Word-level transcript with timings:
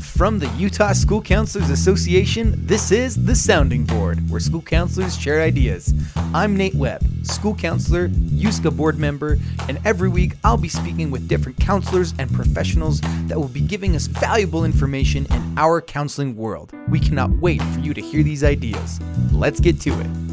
From 0.00 0.38
the 0.38 0.48
Utah 0.56 0.94
School 0.94 1.20
Counselors 1.20 1.68
Association, 1.68 2.54
this 2.66 2.90
is 2.90 3.22
The 3.22 3.34
Sounding 3.34 3.84
Board, 3.84 4.18
where 4.30 4.40
school 4.40 4.62
counselors 4.62 5.16
share 5.16 5.42
ideas. 5.42 5.92
I'm 6.32 6.56
Nate 6.56 6.74
Webb, 6.74 7.02
school 7.22 7.54
counselor, 7.54 8.08
USCA 8.08 8.74
board 8.74 8.98
member, 8.98 9.36
and 9.68 9.78
every 9.84 10.08
week 10.08 10.32
I'll 10.42 10.56
be 10.56 10.70
speaking 10.70 11.10
with 11.10 11.28
different 11.28 11.58
counselors 11.60 12.14
and 12.18 12.32
professionals 12.32 13.00
that 13.26 13.38
will 13.38 13.48
be 13.48 13.60
giving 13.60 13.94
us 13.94 14.06
valuable 14.06 14.64
information 14.64 15.26
in 15.26 15.58
our 15.58 15.82
counseling 15.82 16.34
world. 16.34 16.72
We 16.88 16.98
cannot 16.98 17.30
wait 17.32 17.62
for 17.62 17.80
you 17.80 17.92
to 17.92 18.00
hear 18.00 18.22
these 18.22 18.42
ideas. 18.42 19.00
Let's 19.32 19.60
get 19.60 19.80
to 19.82 20.00
it. 20.00 20.29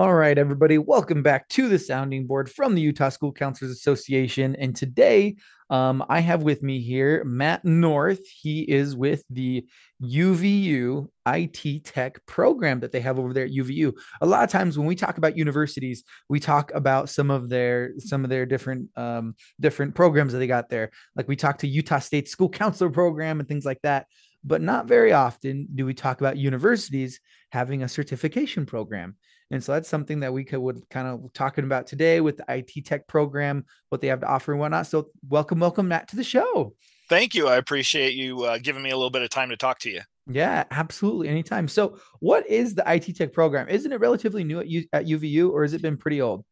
All 0.00 0.14
right, 0.14 0.38
everybody, 0.38 0.78
welcome 0.78 1.22
back 1.22 1.46
to 1.50 1.68
the 1.68 1.78
sounding 1.78 2.26
board 2.26 2.50
from 2.50 2.74
the 2.74 2.80
Utah 2.80 3.10
School 3.10 3.32
Counselors 3.32 3.70
Association. 3.70 4.56
And 4.56 4.74
today, 4.74 5.36
um, 5.68 6.02
I 6.08 6.20
have 6.20 6.42
with 6.42 6.62
me 6.62 6.80
here 6.80 7.22
Matt 7.24 7.66
North. 7.66 8.26
He 8.26 8.62
is 8.62 8.96
with 8.96 9.22
the 9.28 9.66
UVU 10.02 11.06
IT 11.26 11.84
Tech 11.84 12.24
program 12.24 12.80
that 12.80 12.92
they 12.92 13.00
have 13.00 13.18
over 13.18 13.34
there 13.34 13.44
at 13.44 13.50
UVU. 13.50 13.92
A 14.22 14.26
lot 14.26 14.42
of 14.42 14.48
times 14.48 14.78
when 14.78 14.86
we 14.86 14.96
talk 14.96 15.18
about 15.18 15.36
universities, 15.36 16.02
we 16.30 16.40
talk 16.40 16.72
about 16.74 17.10
some 17.10 17.30
of 17.30 17.50
their 17.50 17.92
some 17.98 18.24
of 18.24 18.30
their 18.30 18.46
different 18.46 18.88
um, 18.96 19.34
different 19.60 19.94
programs 19.94 20.32
that 20.32 20.38
they 20.38 20.46
got 20.46 20.70
there. 20.70 20.92
Like 21.14 21.28
we 21.28 21.36
talked 21.36 21.60
to 21.60 21.68
Utah 21.68 21.98
State 21.98 22.26
School 22.26 22.48
Counselor 22.48 22.88
Program 22.88 23.38
and 23.38 23.46
things 23.46 23.66
like 23.66 23.82
that. 23.82 24.06
But 24.44 24.62
not 24.62 24.88
very 24.88 25.12
often 25.12 25.68
do 25.74 25.84
we 25.84 25.92
talk 25.92 26.22
about 26.22 26.38
universities 26.38 27.20
having 27.52 27.82
a 27.82 27.88
certification 27.88 28.64
program. 28.64 29.16
And 29.50 29.62
so 29.62 29.72
that's 29.72 29.88
something 29.88 30.20
that 30.20 30.32
we 30.32 30.44
could 30.44 30.60
would 30.60 30.88
kind 30.90 31.08
of 31.08 31.32
talking 31.32 31.64
about 31.64 31.86
today 31.86 32.20
with 32.20 32.36
the 32.36 32.44
IT 32.48 32.84
tech 32.84 33.06
program, 33.08 33.64
what 33.88 34.00
they 34.00 34.06
have 34.08 34.20
to 34.20 34.28
offer 34.28 34.52
and 34.52 34.60
whatnot. 34.60 34.86
So 34.86 35.08
welcome, 35.28 35.58
welcome 35.58 35.88
Matt 35.88 36.08
to 36.08 36.16
the 36.16 36.24
show. 36.24 36.74
Thank 37.08 37.34
you. 37.34 37.48
I 37.48 37.56
appreciate 37.56 38.14
you 38.14 38.44
uh, 38.44 38.58
giving 38.58 38.82
me 38.82 38.90
a 38.90 38.96
little 38.96 39.10
bit 39.10 39.22
of 39.22 39.30
time 39.30 39.50
to 39.50 39.56
talk 39.56 39.80
to 39.80 39.90
you. 39.90 40.02
Yeah, 40.30 40.64
absolutely. 40.70 41.28
Anytime. 41.28 41.66
So 41.66 41.98
what 42.20 42.46
is 42.46 42.76
the 42.76 42.84
IT 42.86 43.16
tech 43.16 43.32
program? 43.32 43.68
Isn't 43.68 43.92
it 43.92 43.98
relatively 43.98 44.44
new 44.44 44.60
at, 44.60 44.68
U- 44.68 44.86
at 44.92 45.06
UVU 45.06 45.50
or 45.50 45.62
has 45.62 45.72
it 45.72 45.82
been 45.82 45.96
pretty 45.96 46.20
old? 46.20 46.44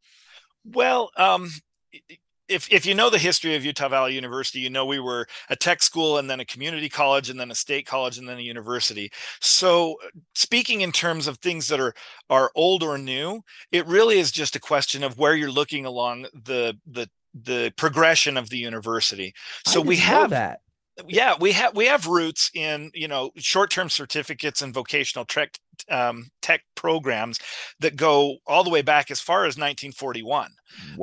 Well, 0.64 1.10
um, 1.16 1.48
if 2.48 2.70
if 2.72 2.86
you 2.86 2.94
know 2.94 3.10
the 3.10 3.18
history 3.18 3.54
of 3.54 3.64
Utah 3.64 3.88
Valley 3.88 4.14
University, 4.14 4.60
you 4.60 4.70
know 4.70 4.86
we 4.86 5.00
were 5.00 5.26
a 5.50 5.56
tech 5.56 5.82
school 5.82 6.18
and 6.18 6.28
then 6.28 6.40
a 6.40 6.44
community 6.44 6.88
college 6.88 7.30
and 7.30 7.38
then 7.38 7.50
a 7.50 7.54
state 7.54 7.86
college 7.86 8.18
and 8.18 8.28
then 8.28 8.38
a 8.38 8.42
university. 8.42 9.10
So 9.40 9.96
speaking 10.34 10.80
in 10.80 10.92
terms 10.92 11.26
of 11.26 11.38
things 11.38 11.68
that 11.68 11.80
are 11.80 11.94
are 12.30 12.50
old 12.54 12.82
or 12.82 12.98
new, 12.98 13.42
it 13.72 13.86
really 13.86 14.18
is 14.18 14.32
just 14.32 14.56
a 14.56 14.60
question 14.60 15.02
of 15.04 15.18
where 15.18 15.34
you're 15.34 15.50
looking 15.50 15.84
along 15.84 16.26
the 16.44 16.76
the 16.86 17.08
the 17.34 17.72
progression 17.76 18.36
of 18.36 18.48
the 18.50 18.58
university. 18.58 19.34
So 19.66 19.80
we 19.80 19.96
have 19.96 20.30
that 20.30 20.60
yeah 21.06 21.34
we 21.38 21.52
have 21.52 21.76
we 21.76 21.86
have 21.86 22.06
roots 22.06 22.50
in 22.54 22.90
you 22.94 23.06
know 23.06 23.30
short-term 23.36 23.88
certificates 23.88 24.62
and 24.62 24.74
vocational 24.74 25.24
tech 25.24 25.58
um, 25.88 26.30
tech 26.42 26.62
programs 26.74 27.38
that 27.80 27.96
go 27.96 28.38
all 28.46 28.64
the 28.64 28.70
way 28.70 28.82
back 28.82 29.10
as 29.10 29.20
far 29.20 29.40
as 29.44 29.56
1941 29.56 30.50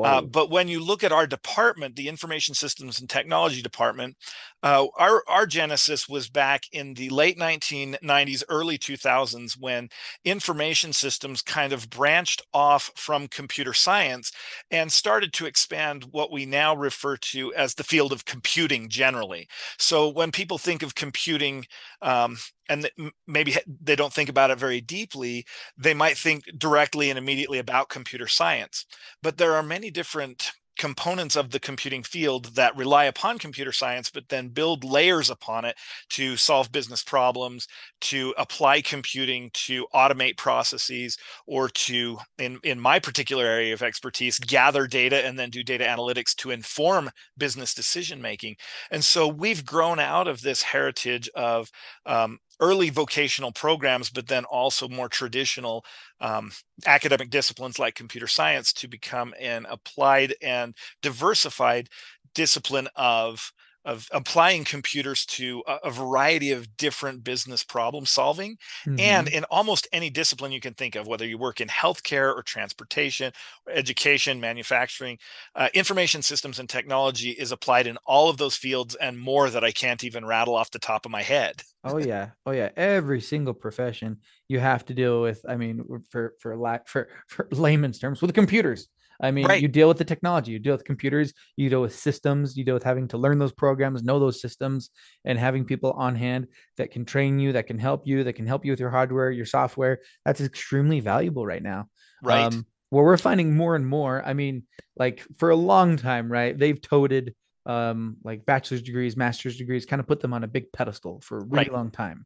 uh, 0.03 0.21
but 0.21 0.49
when 0.49 0.67
you 0.67 0.79
look 0.79 1.03
at 1.03 1.11
our 1.11 1.27
department, 1.27 1.95
the 1.95 2.07
Information 2.07 2.53
Systems 2.53 2.99
and 2.99 3.09
Technology 3.09 3.61
Department, 3.61 4.15
uh, 4.63 4.87
our 4.97 5.23
our 5.27 5.45
genesis 5.45 6.07
was 6.07 6.29
back 6.29 6.63
in 6.71 6.93
the 6.93 7.09
late 7.09 7.37
1990s, 7.37 8.43
early 8.49 8.77
2000s, 8.77 9.59
when 9.59 9.89
information 10.23 10.93
systems 10.93 11.41
kind 11.41 11.73
of 11.73 11.89
branched 11.89 12.41
off 12.53 12.91
from 12.95 13.27
computer 13.27 13.73
science 13.73 14.31
and 14.71 14.91
started 14.91 15.33
to 15.33 15.45
expand 15.45 16.05
what 16.11 16.31
we 16.31 16.45
now 16.45 16.75
refer 16.75 17.17
to 17.17 17.53
as 17.53 17.75
the 17.75 17.83
field 17.83 18.11
of 18.11 18.25
computing 18.25 18.89
generally. 18.89 19.47
So 19.77 20.09
when 20.09 20.31
people 20.31 20.57
think 20.57 20.83
of 20.83 20.95
computing, 20.95 21.65
um, 22.01 22.37
and 22.69 22.89
maybe 23.27 23.55
they 23.67 23.95
don't 23.95 24.13
think 24.13 24.29
about 24.29 24.51
it 24.51 24.59
very 24.59 24.81
deeply, 24.81 25.45
they 25.77 25.93
might 25.93 26.17
think 26.17 26.43
directly 26.57 27.09
and 27.09 27.17
immediately 27.19 27.59
about 27.59 27.89
computer 27.89 28.27
science. 28.27 28.85
But 29.21 29.37
there 29.37 29.53
are 29.53 29.63
many 29.63 29.91
different 29.91 30.51
components 30.77 31.35
of 31.35 31.51
the 31.51 31.59
computing 31.59 32.03
field 32.03 32.55
that 32.55 32.75
rely 32.75 33.05
upon 33.05 33.39
computer 33.39 33.71
science, 33.71 34.09
but 34.09 34.27
then 34.29 34.49
build 34.49 34.83
layers 34.83 35.29
upon 35.29 35.65
it 35.65 35.75
to 36.09 36.35
solve 36.35 36.71
business 36.71 37.03
problems, 37.03 37.67
to 38.01 38.33
apply 38.37 38.81
computing 38.81 39.49
to 39.53 39.87
automate 39.93 40.37
processes, 40.37 41.17
or 41.47 41.69
to, 41.69 42.17
in, 42.37 42.59
in 42.63 42.79
my 42.79 42.99
particular 42.99 43.45
area 43.45 43.73
of 43.73 43.81
expertise, 43.81 44.37
gather 44.39 44.87
data 44.87 45.25
and 45.25 45.39
then 45.39 45.49
do 45.49 45.63
data 45.63 45.85
analytics 45.85 46.35
to 46.35 46.51
inform 46.51 47.09
business 47.37 47.73
decision 47.73 48.21
making. 48.21 48.55
And 48.91 49.03
so 49.03 49.27
we've 49.27 49.65
grown 49.65 49.99
out 49.99 50.27
of 50.27 50.41
this 50.41 50.61
heritage 50.61 51.29
of 51.35 51.69
um, 52.05 52.39
early 52.59 52.89
vocational 52.89 53.51
programs, 53.51 54.09
but 54.09 54.27
then 54.27 54.45
also 54.45 54.87
more 54.87 55.09
traditional 55.09 55.85
um, 56.21 56.51
academic 56.85 57.29
disciplines 57.29 57.79
like 57.79 57.95
computer 57.95 58.27
science 58.27 58.73
to 58.73 58.87
become 58.87 59.33
an 59.39 59.65
applied 59.69 60.33
and 60.41 60.75
diversified 61.01 61.89
discipline 62.33 62.87
of 62.95 63.51
of 63.85 64.07
applying 64.11 64.63
computers 64.63 65.25
to 65.25 65.63
a, 65.67 65.77
a, 65.85 65.91
variety 65.91 66.51
of 66.51 66.75
different 66.75 67.23
business 67.23 67.63
problem 67.63 68.05
solving 68.05 68.57
mm-hmm. 68.85 68.99
and 68.99 69.27
in 69.27 69.43
almost 69.45 69.87
any 69.93 70.09
discipline 70.09 70.51
you 70.51 70.59
can 70.59 70.73
think 70.73 70.95
of 70.95 71.07
whether 71.07 71.25
you 71.25 71.37
work 71.37 71.61
in 71.61 71.67
healthcare 71.67 72.35
or 72.35 72.41
transportation 72.43 73.31
or 73.65 73.73
education 73.73 74.39
manufacturing 74.39 75.17
uh, 75.55 75.69
information 75.73 76.21
systems 76.21 76.59
and 76.59 76.67
technology 76.67 77.29
is 77.31 77.51
applied 77.51 77.87
in 77.87 77.97
all 78.05 78.29
of 78.29 78.37
those 78.37 78.55
fields 78.55 78.95
and 78.95 79.17
more 79.17 79.49
that 79.49 79.63
i 79.63 79.71
can't 79.71 80.03
even 80.03 80.25
rattle 80.25 80.55
off 80.55 80.71
the 80.71 80.79
top 80.79 81.05
of 81.05 81.11
my 81.11 81.21
head. 81.21 81.61
Oh 81.83 81.97
yeah. 81.97 82.29
Oh 82.45 82.51
yeah. 82.51 82.69
Every 82.75 83.21
single 83.21 83.53
profession 83.53 84.17
you 84.47 84.59
have 84.59 84.85
to 84.85 84.93
deal 84.93 85.21
with 85.21 85.43
i 85.47 85.55
mean 85.55 85.83
for 86.09 86.33
for 86.39 86.55
lack 86.55 86.87
for 86.87 87.07
for 87.27 87.47
layman's 87.51 87.99
terms 87.99 88.21
with 88.21 88.33
computers 88.33 88.87
I 89.21 89.31
mean, 89.31 89.45
right. 89.45 89.61
you 89.61 89.67
deal 89.67 89.87
with 89.87 89.97
the 89.97 90.05
technology, 90.05 90.51
you 90.51 90.59
deal 90.59 90.73
with 90.73 90.83
computers, 90.83 91.33
you 91.55 91.69
deal 91.69 91.81
with 91.81 91.95
systems, 91.95 92.57
you 92.57 92.63
deal 92.63 92.73
with 92.73 92.83
having 92.83 93.07
to 93.09 93.17
learn 93.17 93.39
those 93.39 93.53
programs, 93.53 94.03
know 94.03 94.19
those 94.19 94.41
systems, 94.41 94.89
and 95.23 95.39
having 95.39 95.65
people 95.65 95.91
on 95.93 96.15
hand 96.15 96.47
that 96.77 96.91
can 96.91 97.05
train 97.05 97.39
you, 97.39 97.53
that 97.53 97.67
can 97.67 97.79
help 97.79 98.05
you, 98.05 98.23
that 98.23 98.33
can 98.33 98.45
help 98.45 98.65
you 98.65 98.71
with 98.71 98.79
your 98.79 98.89
hardware, 98.89 99.31
your 99.31 99.45
software. 99.45 99.99
That's 100.25 100.41
extremely 100.41 100.99
valuable 100.99 101.45
right 101.45 101.63
now. 101.63 101.87
Right. 102.21 102.45
Um, 102.45 102.65
where 102.89 103.03
we're 103.03 103.17
finding 103.17 103.55
more 103.55 103.75
and 103.75 103.85
more, 103.85 104.23
I 104.25 104.33
mean, 104.33 104.63
like 104.95 105.25
for 105.37 105.49
a 105.49 105.55
long 105.55 105.97
time, 105.97 106.31
right? 106.31 106.57
They've 106.57 106.81
toted 106.81 107.33
um 107.67 108.17
like 108.23 108.45
bachelor's 108.45 108.83
degrees, 108.83 109.17
master's 109.17 109.57
degrees, 109.57 109.85
kind 109.85 109.99
of 109.99 110.07
put 110.07 110.19
them 110.19 110.33
on 110.33 110.43
a 110.43 110.47
big 110.47 110.71
pedestal 110.71 111.19
for 111.21 111.39
a 111.39 111.43
really 111.43 111.57
right. 111.57 111.73
long 111.73 111.89
time. 111.89 112.25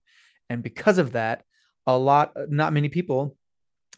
And 0.49 0.61
because 0.61 0.97
of 0.97 1.13
that, 1.13 1.43
a 1.87 1.97
lot, 1.97 2.33
not 2.49 2.73
many 2.73 2.89
people 2.89 3.37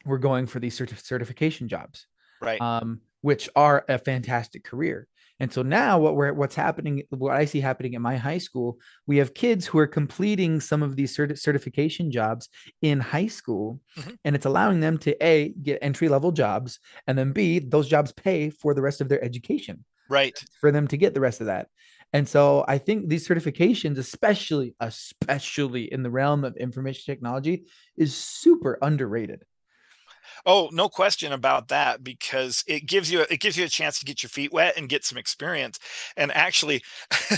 were 0.06 0.20
going 0.20 0.46
for 0.46 0.60
these 0.60 0.78
certif- 0.78 1.04
certification 1.04 1.68
jobs 1.68 2.08
right. 2.42 2.62
um, 2.62 3.00
which 3.22 3.50
are 3.56 3.86
a 3.88 3.98
fantastic 3.98 4.64
career. 4.64 5.08
And 5.40 5.52
so 5.52 5.64
now 5.64 5.98
what 5.98 6.16
we're 6.16 6.34
what's 6.34 6.54
happening 6.54 7.02
what 7.10 7.36
i 7.36 7.46
see 7.46 7.60
happening 7.60 7.96
at 7.96 8.02
my 8.02 8.16
high 8.16 8.38
school 8.38 8.78
we 9.08 9.18
have 9.18 9.34
kids 9.34 9.66
who 9.66 9.80
are 9.80 9.88
completing 9.88 10.60
some 10.60 10.84
of 10.84 10.96
these 10.96 11.18
certi- 11.18 11.40
certification 11.40 12.12
jobs 12.12 12.48
in 12.84 13.00
high 13.00 13.26
school 13.26 13.82
mm-hmm. 13.98 14.12
and 14.24 14.36
it's 14.36 14.46
allowing 14.46 14.82
them 14.82 15.00
to 15.00 15.18
a 15.26 15.52
get 15.64 15.80
entry 15.82 16.10
level 16.10 16.32
jobs 16.32 16.78
and 17.08 17.18
then 17.18 17.32
b 17.32 17.58
those 17.58 17.88
jobs 17.88 18.12
pay 18.12 18.52
for 18.52 18.76
the 18.76 18.84
rest 18.84 19.02
of 19.02 19.10
their 19.10 19.24
education. 19.24 19.84
Right. 20.10 20.38
For 20.60 20.72
them 20.72 20.88
to 20.90 20.98
get 20.98 21.16
the 21.16 21.22
rest 21.22 21.42
of 21.42 21.48
that. 21.48 21.70
And 22.14 22.28
so 22.28 22.66
I 22.68 22.78
think 22.78 23.08
these 23.08 23.28
certifications, 23.28 23.98
especially, 23.98 24.76
especially 24.80 25.92
in 25.92 26.04
the 26.04 26.10
realm 26.10 26.44
of 26.44 26.58
information 26.58 27.04
technology, 27.06 27.64
is 27.96 28.14
super 28.14 28.78
underrated. 28.82 29.44
Oh, 30.46 30.70
no 30.72 30.90
question 30.90 31.32
about 31.34 31.68
that 31.70 32.04
because 32.04 32.64
it 32.68 32.86
gives 32.86 33.12
you 33.12 33.26
it 33.30 33.40
gives 33.40 33.58
you 33.58 33.66
a 33.66 33.70
chance 33.70 34.00
to 34.00 34.06
get 34.06 34.24
your 34.24 34.30
feet 34.30 34.54
wet 34.54 34.78
and 34.78 34.90
get 34.90 35.06
some 35.06 35.18
experience. 35.18 35.80
And 36.18 36.32
actually, 36.34 36.84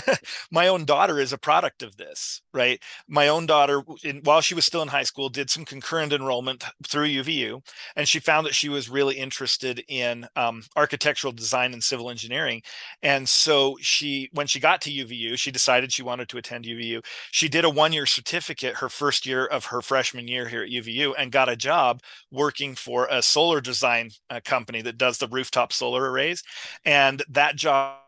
my 0.50 0.68
own 0.68 0.84
daughter 0.84 1.20
is 1.20 1.32
a 1.32 1.38
product 1.38 1.82
of 1.82 1.96
this, 1.96 2.42
right? 2.54 2.80
My 3.08 3.28
own 3.28 3.46
daughter, 3.46 3.82
in, 4.04 4.20
while 4.22 4.40
she 4.40 4.54
was 4.54 4.64
still 4.64 4.80
in 4.82 4.88
high 4.88 5.02
school, 5.02 5.28
did 5.28 5.50
some 5.50 5.64
concurrent 5.64 6.12
enrollment 6.12 6.64
through 6.86 7.08
UVU, 7.08 7.60
and 7.96 8.08
she 8.08 8.20
found 8.20 8.46
that 8.46 8.54
she 8.54 8.68
was 8.68 8.88
really 8.88 9.16
interested 9.16 9.84
in 9.88 10.26
um, 10.36 10.62
architectural 10.76 11.32
design 11.32 11.72
and 11.72 11.82
civil 11.82 12.10
engineering. 12.10 12.62
And 13.02 13.28
so 13.28 13.76
she, 13.80 14.30
when 14.32 14.46
she 14.46 14.60
got 14.60 14.80
to 14.82 14.90
UVU, 14.90 15.36
she 15.36 15.50
decided 15.50 15.92
she 15.92 16.02
wanted 16.02 16.28
to 16.28 16.38
attend 16.38 16.64
UVU. 16.64 17.04
She 17.32 17.48
did 17.48 17.64
a 17.64 17.70
one-year 17.70 18.06
certificate 18.06 18.76
her 18.76 18.88
first 18.88 19.26
year 19.26 19.44
of 19.46 19.66
her 19.66 19.82
freshman 19.82 20.28
year 20.28 20.48
here 20.48 20.62
at 20.62 20.70
UVU 20.70 21.14
and 21.18 21.32
got 21.32 21.48
a 21.48 21.56
job 21.56 22.00
working 22.30 22.74
for 22.74 23.08
a 23.10 23.20
solar 23.20 23.60
design 23.60 24.10
uh, 24.30 24.40
company 24.44 24.80
that 24.82 24.98
does 24.98 25.18
the 25.18 25.28
rooftop 25.28 25.72
solar 25.72 26.10
arrays. 26.10 26.42
And 26.84 27.22
that 27.30 27.56
job 27.56 27.98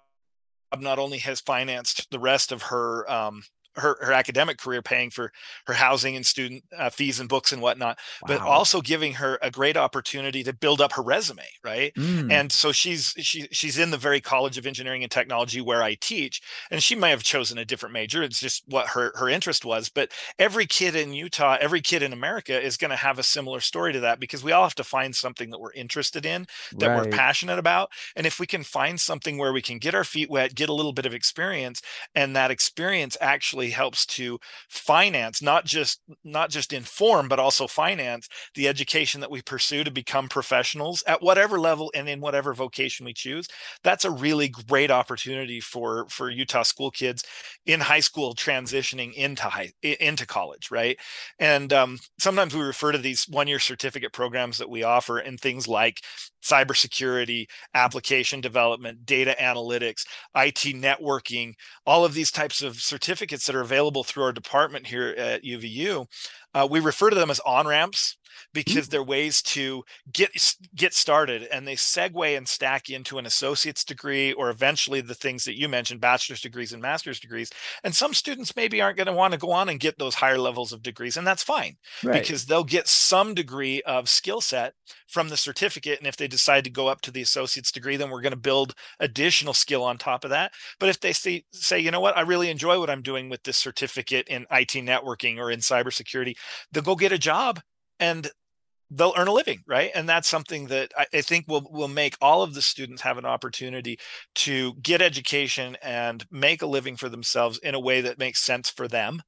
not 0.79 0.99
only 0.99 1.19
has 1.19 1.41
financed 1.41 2.11
the 2.11 2.19
rest 2.19 2.53
of 2.53 2.63
her 2.63 3.11
um, 3.11 3.43
her, 3.77 3.97
her 4.01 4.13
academic 4.13 4.59
career 4.59 4.83
paying 4.83 5.11
for 5.11 5.33
her 5.67 5.75
housing 5.75 6.17
and 6.17 6.27
student 6.27 6.65
uh, 6.77 6.91
fees 6.91 7.21
and 7.21 7.29
books 7.29 7.53
and 7.53 7.63
whatnot 7.63 7.99
wow. 8.23 8.29
but 8.29 8.41
also 8.41 8.81
giving 8.81 9.15
her 9.15 9.39
a 9.43 9.51
great 9.51 9.77
opportunity 9.77 10.43
to 10.43 10.53
build 10.53 10.81
up 10.81 10.93
her 10.93 11.03
resume 11.03 11.45
right 11.65 11.95
mm. 11.95 12.31
and 12.31 12.51
so 12.51 12.73
she's 12.73 13.15
she, 13.19 13.47
she's 13.51 13.79
in 13.79 13.91
the 13.91 13.97
very 13.97 14.21
college 14.21 14.59
of 14.59 14.67
engineering 14.67 15.03
and 15.03 15.13
technology 15.13 15.61
where 15.61 15.83
i 15.83 15.95
teach 16.01 16.41
and 16.71 16.83
she 16.83 16.95
may 16.95 17.11
have 17.11 17.23
chosen 17.23 17.59
a 17.59 17.65
different 17.65 17.93
major 17.93 18.23
it's 18.23 18.41
just 18.41 18.63
what 18.67 18.89
her 18.89 19.13
her 19.17 19.29
interest 19.29 19.65
was 19.65 19.89
but 19.89 20.11
every 20.39 20.67
kid 20.67 20.95
in 20.95 21.13
utah 21.13 21.57
every 21.61 21.81
kid 21.81 22.03
in 22.03 22.13
america 22.13 22.61
is 22.61 22.77
going 22.77 22.91
to 22.91 22.97
have 22.97 23.19
a 23.19 23.23
similar 23.23 23.61
story 23.61 23.93
to 23.93 24.01
that 24.01 24.21
because 24.21 24.43
we 24.43 24.53
all 24.53 24.65
have 24.65 24.75
to 24.75 24.85
find 24.85 25.15
something 25.15 25.51
that 25.51 25.61
we're 25.61 25.73
interested 25.73 26.25
in 26.25 26.47
that 26.77 26.89
right. 26.89 27.05
we're 27.05 27.11
passionate 27.11 27.59
about 27.59 27.91
and 28.15 28.27
if 28.27 28.41
we 28.41 28.47
can 28.47 28.63
find 28.63 29.01
something 29.01 29.39
where 29.39 29.53
we 29.53 29.63
can 29.63 29.79
get 29.79 29.95
our 29.95 30.05
feet 30.05 30.31
wet 30.31 30.55
get 30.55 30.69
a 30.69 30.75
little 30.75 30.93
bit 30.93 31.07
of 31.07 31.15
experience 31.15 31.83
and 32.15 32.35
that 32.35 32.51
experience 32.51 33.17
actually 33.21 33.66
helps 33.71 34.07
to 34.07 34.39
finance 34.69 35.43
not 35.43 35.65
just 35.65 36.01
not 36.25 36.51
just 36.51 36.73
inform 36.73 37.29
but 37.29 37.39
also 37.39 37.67
finance 37.67 38.29
the 38.55 38.69
education 38.69 39.21
that 39.21 39.31
we 39.31 39.43
pursue 39.43 39.85
to 39.85 39.91
become 39.91 40.29
professionals 40.29 41.03
at 41.07 41.23
whatever 41.23 41.59
level 41.59 41.91
and 41.95 42.09
in 42.09 42.21
whatever 42.21 42.55
vocation 42.55 43.07
we 43.07 43.13
choose. 43.13 43.49
That's 43.83 44.05
a 44.05 44.11
really 44.11 44.49
great 44.49 44.91
opportunity 44.91 45.61
for 45.61 46.07
for 46.09 46.31
utah 46.31 46.63
school 46.63 46.91
kids 46.91 47.25
in 47.67 47.81
high 47.81 48.01
school 48.01 48.35
transitioning 48.35 49.13
into 49.15 49.45
high 49.45 49.73
into 49.83 50.27
college 50.27 50.71
right? 50.71 50.99
And 51.39 51.73
um, 51.73 51.99
sometimes 52.19 52.55
we 52.55 52.61
refer 52.61 52.93
to 52.93 52.99
these 52.99 53.25
one 53.29 53.49
year 53.49 53.59
certificate 53.59 54.13
programs 54.13 54.59
that 54.59 54.71
we 54.71 54.83
offer 54.83 55.21
in 55.21 55.37
things 55.37 55.69
like 55.69 56.03
cybersecurity, 56.43 57.47
application 57.75 58.41
development, 58.41 59.05
data 59.05 59.35
analytics, 59.41 60.05
IT 60.37 60.77
networking, 60.77 61.55
all 61.87 62.05
of 62.05 62.15
these 62.15 62.31
types 62.31 62.63
of 62.63 62.77
certificates 62.77 63.47
that 63.47 63.56
are 63.57 63.63
available 63.63 64.05
through 64.05 64.25
our 64.25 64.33
department 64.33 64.87
here 64.87 65.15
at 65.19 65.45
UVU. 65.45 66.07
Uh, 66.57 66.67
we 66.69 66.81
refer 66.81 67.11
to 67.11 67.17
them 67.17 67.31
as 67.31 67.41
on 67.41 67.67
ramps 67.67 68.17
because 68.53 68.89
they're 68.89 69.03
ways 69.03 69.43
to 69.43 69.85
get 70.13 70.31
get 70.75 70.95
started 70.95 71.47
and 71.53 71.67
they 71.67 71.75
segue 71.75 72.37
and 72.37 72.49
stack 72.49 72.89
into 72.89 73.19
an 73.19 73.27
associate's 73.27 73.85
degree 73.85 74.33
or 74.33 74.51
eventually 74.51 75.01
the 75.01 75.15
things 75.15 75.45
that 75.45 75.59
you 75.59 75.69
mentioned 75.69 76.01
bachelor's 76.01 76.41
degrees 76.41 76.73
and 76.73 76.81
master's 76.81 77.21
degrees 77.21 77.51
and 77.85 77.95
some 77.95 78.15
students 78.15 78.57
maybe 78.57 78.81
aren't 78.81 78.97
going 78.97 79.07
to 79.07 79.13
want 79.13 79.33
to 79.33 79.39
go 79.39 79.51
on 79.51 79.69
and 79.69 79.81
get 79.81 79.99
those 79.99 80.15
higher 80.15 80.39
levels 80.39 80.73
of 80.73 80.83
degrees 80.83 81.17
and 81.17 81.27
that's 81.27 81.43
fine 81.43 81.77
right. 82.03 82.23
because 82.23 82.47
they'll 82.47 82.65
get 82.65 82.89
some 82.89 83.35
degree 83.35 83.83
of 83.83 84.09
skill 84.09 84.41
set 84.41 84.75
from 85.09 85.29
the 85.29 85.37
certificate 85.37 85.99
and 85.99 86.07
if 86.07 86.17
they 86.17 86.29
decide 86.29 86.65
to 86.65 86.71
go 86.71 86.89
up 86.89 87.01
to 87.01 87.11
the 87.11 87.23
associate's 87.23 87.73
degree 87.73 87.97
then 87.97 88.11
we're 88.11 88.23
going 88.23 88.33
to 88.33 88.37
build 88.37 88.75
additional 89.01 89.55
skill 89.55 89.85
on 89.85 89.99
top 89.99 90.25
of 90.25 90.31
that. 90.31 90.53
But 90.79 90.89
if 90.89 91.01
they 91.01 91.13
say 91.13 91.45
say 91.53 91.79
you 91.79 91.91
know 91.91 92.01
what? 92.01 92.17
I 92.17 92.23
really 92.23 92.51
enjoy 92.51 92.79
what 92.79 92.91
i'm 92.91 93.03
doing 93.03 93.29
with 93.29 93.43
this 93.43 93.59
certificate 93.59 94.27
in 94.29 94.47
it 94.51 94.69
networking 94.69 95.39
or 95.39 95.51
in 95.51 95.61
cybersecurity 95.61 96.35
they'll 96.73 96.83
go 96.83 96.97
get 96.97 97.13
a 97.13 97.19
job 97.19 97.61
and 97.99 98.31
they'll 98.91 99.15
earn 99.17 99.29
a 99.29 99.33
living 99.33 99.63
right? 99.67 99.91
And 99.95 100.09
that's 100.09 100.29
something 100.29 100.67
that 100.67 100.93
I, 100.97 101.07
I, 101.13 101.21
think 101.21 101.49
will 101.49 101.69
will 101.71 101.89
make 101.89 102.17
all 102.21 102.43
of 102.43 102.55
the 102.55 102.63
students 102.63 103.03
have 103.03 103.19
an 103.19 103.25
opportunity 103.25 103.99
to 104.37 104.75
get 104.75 105.03
education 105.03 105.77
and 105.83 106.25
make 106.31 106.63
a 106.63 106.67
living 106.67 106.97
for 106.97 107.09
themselves 107.09 107.59
in 107.59 107.75
a 107.75 107.81
way 107.81 108.01
that 108.01 108.19
makes 108.19 108.45
sense 108.45 108.71
for 108.71 108.87
them. 108.89 109.23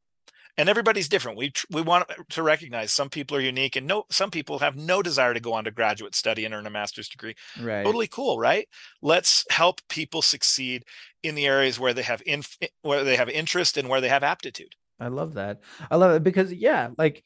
And 0.56 0.68
everybody's 0.68 1.08
different. 1.08 1.38
We 1.38 1.52
we 1.70 1.82
want 1.82 2.10
to 2.30 2.42
recognize 2.42 2.92
some 2.92 3.08
people 3.08 3.36
are 3.36 3.40
unique 3.40 3.76
and 3.76 3.86
no 3.86 4.04
some 4.10 4.30
people 4.30 4.58
have 4.58 4.76
no 4.76 5.02
desire 5.02 5.32
to 5.32 5.40
go 5.40 5.52
on 5.52 5.64
to 5.64 5.70
graduate 5.70 6.16
study 6.16 6.44
and 6.44 6.52
earn 6.52 6.66
a 6.66 6.70
master's 6.70 7.08
degree. 7.08 7.34
Right. 7.60 7.84
Totally 7.84 8.08
cool 8.08 8.38
right? 8.38 8.68
Let's 9.00 9.44
help 9.50 9.80
people 9.88 10.20
succeed 10.20 10.84
in 11.22 11.36
the 11.36 11.46
areas 11.46 11.78
where 11.78 11.94
they 11.94 12.02
have 12.02 12.22
in 12.26 12.42
where 12.82 13.04
they 13.04 13.16
have 13.16 13.28
interest 13.28 13.76
and 13.76 13.88
where 13.88 14.00
they 14.00 14.08
have 14.08 14.24
aptitude 14.24 14.74
i 15.00 15.08
love 15.08 15.34
that. 15.34 15.60
I 15.90 15.96
love 15.96 16.14
it 16.16 16.22
because 16.22 16.52
yeah 16.52 16.90
like 16.98 17.24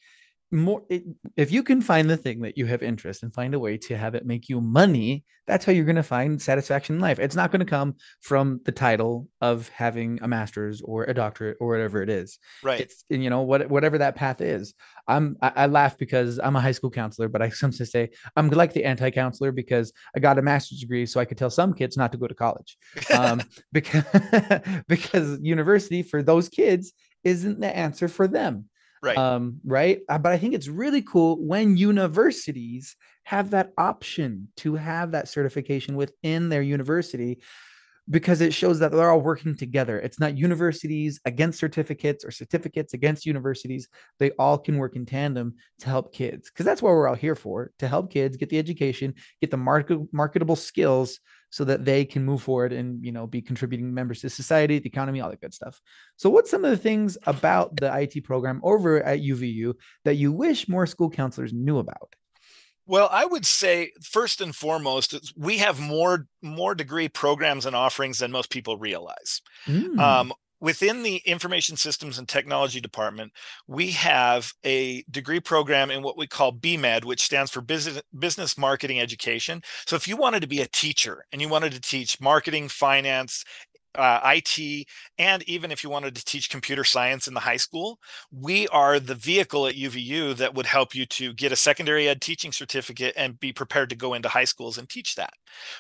more 0.51 0.83
it, 0.91 1.05
if 1.37 1.51
you 1.51 1.63
can 1.63 1.81
find 1.81 2.09
the 2.11 2.17
thing 2.17 2.41
that 2.43 2.59
you 2.59 2.67
have 2.67 2.83
interest 2.83 3.23
and 3.23 3.33
find 3.33 3.55
a 3.55 3.59
way 3.59 3.79
to 3.79 3.97
have 3.97 4.15
it 4.15 4.27
make 4.27 4.49
you 4.49 4.61
money 4.61 5.25
that's 5.47 5.65
how 5.65 5.73
you're 5.73 5.85
going 5.85 5.97
to 5.97 6.03
find 6.03 6.41
satisfaction 6.41 6.97
in 6.97 7.01
life. 7.01 7.19
It's 7.19 7.35
not 7.35 7.51
going 7.51 7.61
to 7.61 7.67
come 7.67 7.97
from 8.21 8.61
the 8.65 8.71
title 8.71 9.29
of 9.41 9.69
having 9.71 10.21
a 10.23 10.29
master's 10.29 10.81
or 10.83 11.05
a 11.05 11.15
doctorate 11.15 11.57
or 11.61 11.69
whatever 11.69 12.01
it 12.01 12.09
is. 12.09 12.39
Right. 12.63 12.81
It's 12.81 13.05
you 13.09 13.29
know 13.29 13.43
what 13.43 13.69
whatever 13.69 13.99
that 13.99 14.15
path 14.15 14.41
is. 14.41 14.75
I'm 15.09 15.37
I, 15.43 15.53
I 15.57 15.67
laugh 15.67 15.99
because 15.99 16.39
i'm 16.39 16.55
a 16.55 16.61
high 16.61 16.71
school 16.73 16.91
counselor 16.91 17.29
but 17.29 17.43
i 17.43 17.49
sometimes 17.49 17.91
say 17.91 18.11
i'm 18.37 18.49
like 18.51 18.73
the 18.73 18.85
anti-counselor 18.85 19.51
because 19.51 19.93
i 20.15 20.21
got 20.21 20.39
a 20.39 20.43
master's 20.43 20.79
degree 20.79 21.07
so 21.07 21.19
i 21.19 21.25
could 21.25 21.37
tell 21.37 21.51
some 21.51 21.75
kids 21.75 21.97
not 21.97 22.13
to 22.13 22.19
go 22.19 22.29
to 22.29 22.35
college. 22.35 22.79
Um, 23.13 23.43
because 23.73 24.05
because 24.89 25.41
university 25.41 26.03
for 26.05 26.23
those 26.23 26.49
kids 26.49 26.93
isn't 27.25 27.61
the 27.61 27.77
answer 27.77 28.09
for 28.09 28.27
them. 28.27 28.69
Right. 29.03 29.17
Um 29.17 29.61
right? 29.65 30.01
Uh, 30.09 30.19
but 30.19 30.33
i 30.33 30.39
think 30.39 30.55
it's 30.55 30.69
really 30.69 31.03
cool 31.03 31.37
when 31.45 31.77
universities 31.77 32.97
have 33.25 33.51
that 33.51 33.73
option 33.79 34.49
to 34.57 34.75
have 34.75 35.13
that 35.13 35.29
certification 35.29 35.97
within 35.97 36.49
their 36.49 36.63
university 36.63 37.41
because 38.11 38.41
it 38.41 38.53
shows 38.53 38.79
that 38.81 38.91
they're 38.91 39.11
all 39.11 39.21
working 39.21 39.57
together. 39.57 39.99
It's 39.99 40.19
not 40.19 40.37
universities 40.37 41.21
against 41.25 41.59
certificates 41.59 42.25
or 42.25 42.31
certificates 42.31 42.95
against 42.95 43.27
universities. 43.27 43.89
They 44.19 44.31
all 44.33 44.59
can 44.59 44.79
work 44.79 44.97
in 44.97 45.07
tandem 45.07 45.55
to 45.81 45.87
help 45.87 46.13
kids 46.13 46.51
because 46.51 46.67
that's 46.67 46.83
what 46.83 46.91
we're 46.91 47.09
all 47.09 47.15
here 47.15 47.37
for 47.37 47.71
to 47.79 47.89
help 47.89 48.11
kids 48.11 48.37
get 48.37 48.49
the 48.49 48.59
education 48.59 49.15
get 49.41 49.51
the 49.51 49.57
market 49.57 50.01
marketable 50.13 50.57
skills 50.57 51.21
so 51.51 51.65
that 51.65 51.85
they 51.85 52.05
can 52.05 52.25
move 52.25 52.43
forward 52.43 52.73
and 52.73 53.05
you 53.05 53.13
know 53.13 53.27
be 53.27 53.43
contributing 53.43 53.93
members 53.93 54.21
to 54.21 54.31
society 54.31 54.79
the 54.79 54.89
economy 54.89 55.21
all 55.21 55.31
that 55.31 55.41
good 55.41 55.55
stuff. 55.55 55.81
So 56.17 56.29
what's 56.29 56.51
some 56.51 56.65
of 56.65 56.71
the 56.71 56.77
things 56.77 57.17
about 57.27 57.77
the 57.77 57.93
it 57.93 58.25
program 58.25 58.61
over 58.65 59.03
at 59.03 59.21
uvu 59.21 59.75
that 60.05 60.17
you 60.17 60.33
wish 60.33 60.69
more 60.69 60.87
school 60.87 61.11
counselors 61.11 61.53
knew 61.53 61.79
about 61.79 62.15
well, 62.87 63.09
I 63.11 63.25
would 63.25 63.47
say 63.47 63.93
first 64.03 64.41
and 64.41 64.55
foremost, 64.55 65.33
we 65.37 65.59
have 65.59 65.81
more 65.81 66.27
more 66.43 66.75
degree 66.75 67.09
programs 67.09 67.67
and 67.67 67.77
offerings 67.77 68.19
than 68.19 68.33
most 68.33 68.51
people 68.51 68.77
realize. 68.77 69.41
Mm. 69.67 69.99
Um, 69.99 70.33
within 70.63 71.03
the 71.03 71.17
information 71.27 71.77
systems 71.77 72.19
and 72.19 72.29
technology 72.29 72.81
department 72.81 73.33
we 73.67 73.91
have 73.91 74.53
a 74.65 75.03
degree 75.11 75.41
program 75.41 75.91
in 75.91 76.03
what 76.03 76.17
we 76.17 76.27
call 76.27 76.53
bmed 76.53 77.05
which 77.05 77.21
stands 77.21 77.51
for 77.51 77.61
business 77.61 78.01
business 78.19 78.57
marketing 78.57 79.01
education 79.01 79.61
so 79.87 79.97
if 79.97 80.07
you 80.07 80.17
wanted 80.17 80.41
to 80.41 80.47
be 80.47 80.61
a 80.63 80.69
teacher 80.69 81.27
and 81.33 81.43
you 81.43 81.49
wanted 81.49 81.73
to 81.73 81.81
teach 81.81 82.21
marketing 82.21 82.69
finance 82.69 83.45
uh, 83.95 84.21
IT, 84.25 84.87
and 85.19 85.43
even 85.49 85.71
if 85.71 85.85
you 85.85 85.91
wanted 85.91 86.15
to 86.17 86.25
teach 86.25 86.51
computer 86.51 86.85
science 86.85 87.29
in 87.29 87.35
the 87.35 87.41
high 87.41 87.57
school, 87.57 87.99
we 88.31 88.69
are 88.69 88.99
the 88.99 89.15
vehicle 89.15 89.67
at 89.67 89.75
UVU 89.75 90.37
that 90.37 90.55
would 90.55 90.67
help 90.67 90.95
you 90.95 91.07
to 91.07 91.33
get 91.35 91.53
a 91.53 91.57
secondary 91.57 92.09
ed 92.09 92.21
teaching 92.21 92.53
certificate 92.53 93.15
and 93.17 93.39
be 93.41 93.53
prepared 93.53 93.91
to 93.91 93.97
go 93.97 94.15
into 94.15 94.29
high 94.29 94.45
schools 94.45 94.79
and 94.79 94.89
teach 94.89 95.15
that. 95.17 95.33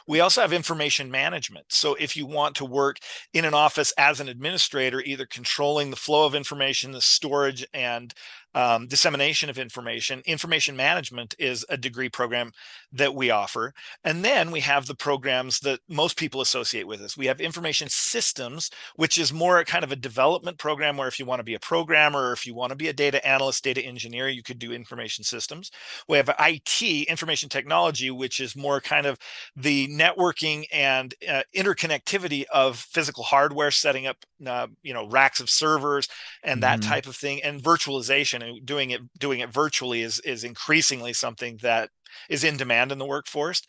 We 0.06 0.20
also 0.20 0.40
have 0.40 0.52
information 0.52 1.10
management. 1.10 1.66
So 1.70 1.94
if 1.94 2.16
you 2.16 2.26
want 2.26 2.54
to 2.56 2.64
work 2.64 2.98
in 3.32 3.44
an 3.44 3.54
office 3.54 3.92
as 3.98 4.20
an 4.20 4.28
administrator, 4.28 5.00
either 5.00 5.26
controlling 5.26 5.90
the 5.90 5.96
flow 5.96 6.26
of 6.26 6.34
information, 6.34 6.92
the 6.92 7.00
storage 7.00 7.66
and 7.72 8.12
um, 8.54 8.86
dissemination 8.86 9.48
of 9.48 9.58
information. 9.58 10.22
Information 10.26 10.76
management 10.76 11.34
is 11.38 11.64
a 11.68 11.76
degree 11.76 12.08
program 12.08 12.52
that 12.92 13.14
we 13.14 13.30
offer. 13.30 13.72
And 14.04 14.24
then 14.24 14.50
we 14.50 14.60
have 14.60 14.86
the 14.86 14.94
programs 14.94 15.60
that 15.60 15.80
most 15.88 16.16
people 16.16 16.40
associate 16.40 16.86
with 16.86 17.00
us. 17.00 17.16
We 17.16 17.26
have 17.26 17.40
information 17.40 17.88
systems, 17.88 18.70
which 18.96 19.18
is 19.18 19.32
more 19.32 19.64
kind 19.64 19.84
of 19.84 19.92
a 19.92 19.96
development 19.96 20.58
program 20.58 20.96
where 20.96 21.08
if 21.08 21.18
you 21.18 21.24
want 21.24 21.40
to 21.40 21.44
be 21.44 21.54
a 21.54 21.60
programmer 21.60 22.28
or 22.28 22.32
if 22.32 22.46
you 22.46 22.54
want 22.54 22.70
to 22.70 22.76
be 22.76 22.88
a 22.88 22.92
data 22.92 23.24
analyst, 23.26 23.64
data 23.64 23.82
engineer, 23.82 24.28
you 24.28 24.42
could 24.42 24.58
do 24.58 24.72
information 24.72 25.24
systems. 25.24 25.70
We 26.08 26.18
have 26.18 26.34
IT, 26.38 26.82
information 27.08 27.48
technology, 27.48 28.10
which 28.10 28.40
is 28.40 28.54
more 28.54 28.80
kind 28.80 29.06
of 29.06 29.18
the 29.56 29.88
networking 29.88 30.66
and 30.72 31.14
uh, 31.28 31.42
interconnectivity 31.54 32.44
of 32.52 32.78
physical 32.78 33.24
hardware, 33.24 33.70
setting 33.70 34.06
up, 34.06 34.18
uh, 34.46 34.66
you 34.82 34.92
know, 34.92 35.08
racks 35.08 35.40
of 35.40 35.48
servers 35.48 36.08
and 36.42 36.62
that 36.62 36.80
mm-hmm. 36.80 36.90
type 36.90 37.06
of 37.06 37.16
thing, 37.16 37.42
and 37.42 37.62
virtualization 37.62 38.41
and 38.42 38.56
uh, 38.56 38.60
doing 38.64 38.90
it 38.90 39.00
doing 39.18 39.40
it 39.40 39.50
virtually 39.50 40.02
is 40.02 40.18
is 40.20 40.44
increasingly 40.44 41.12
something 41.12 41.58
that 41.62 41.90
is 42.28 42.44
in 42.44 42.56
demand 42.56 42.92
in 42.92 42.98
the 42.98 43.06
workforce. 43.06 43.62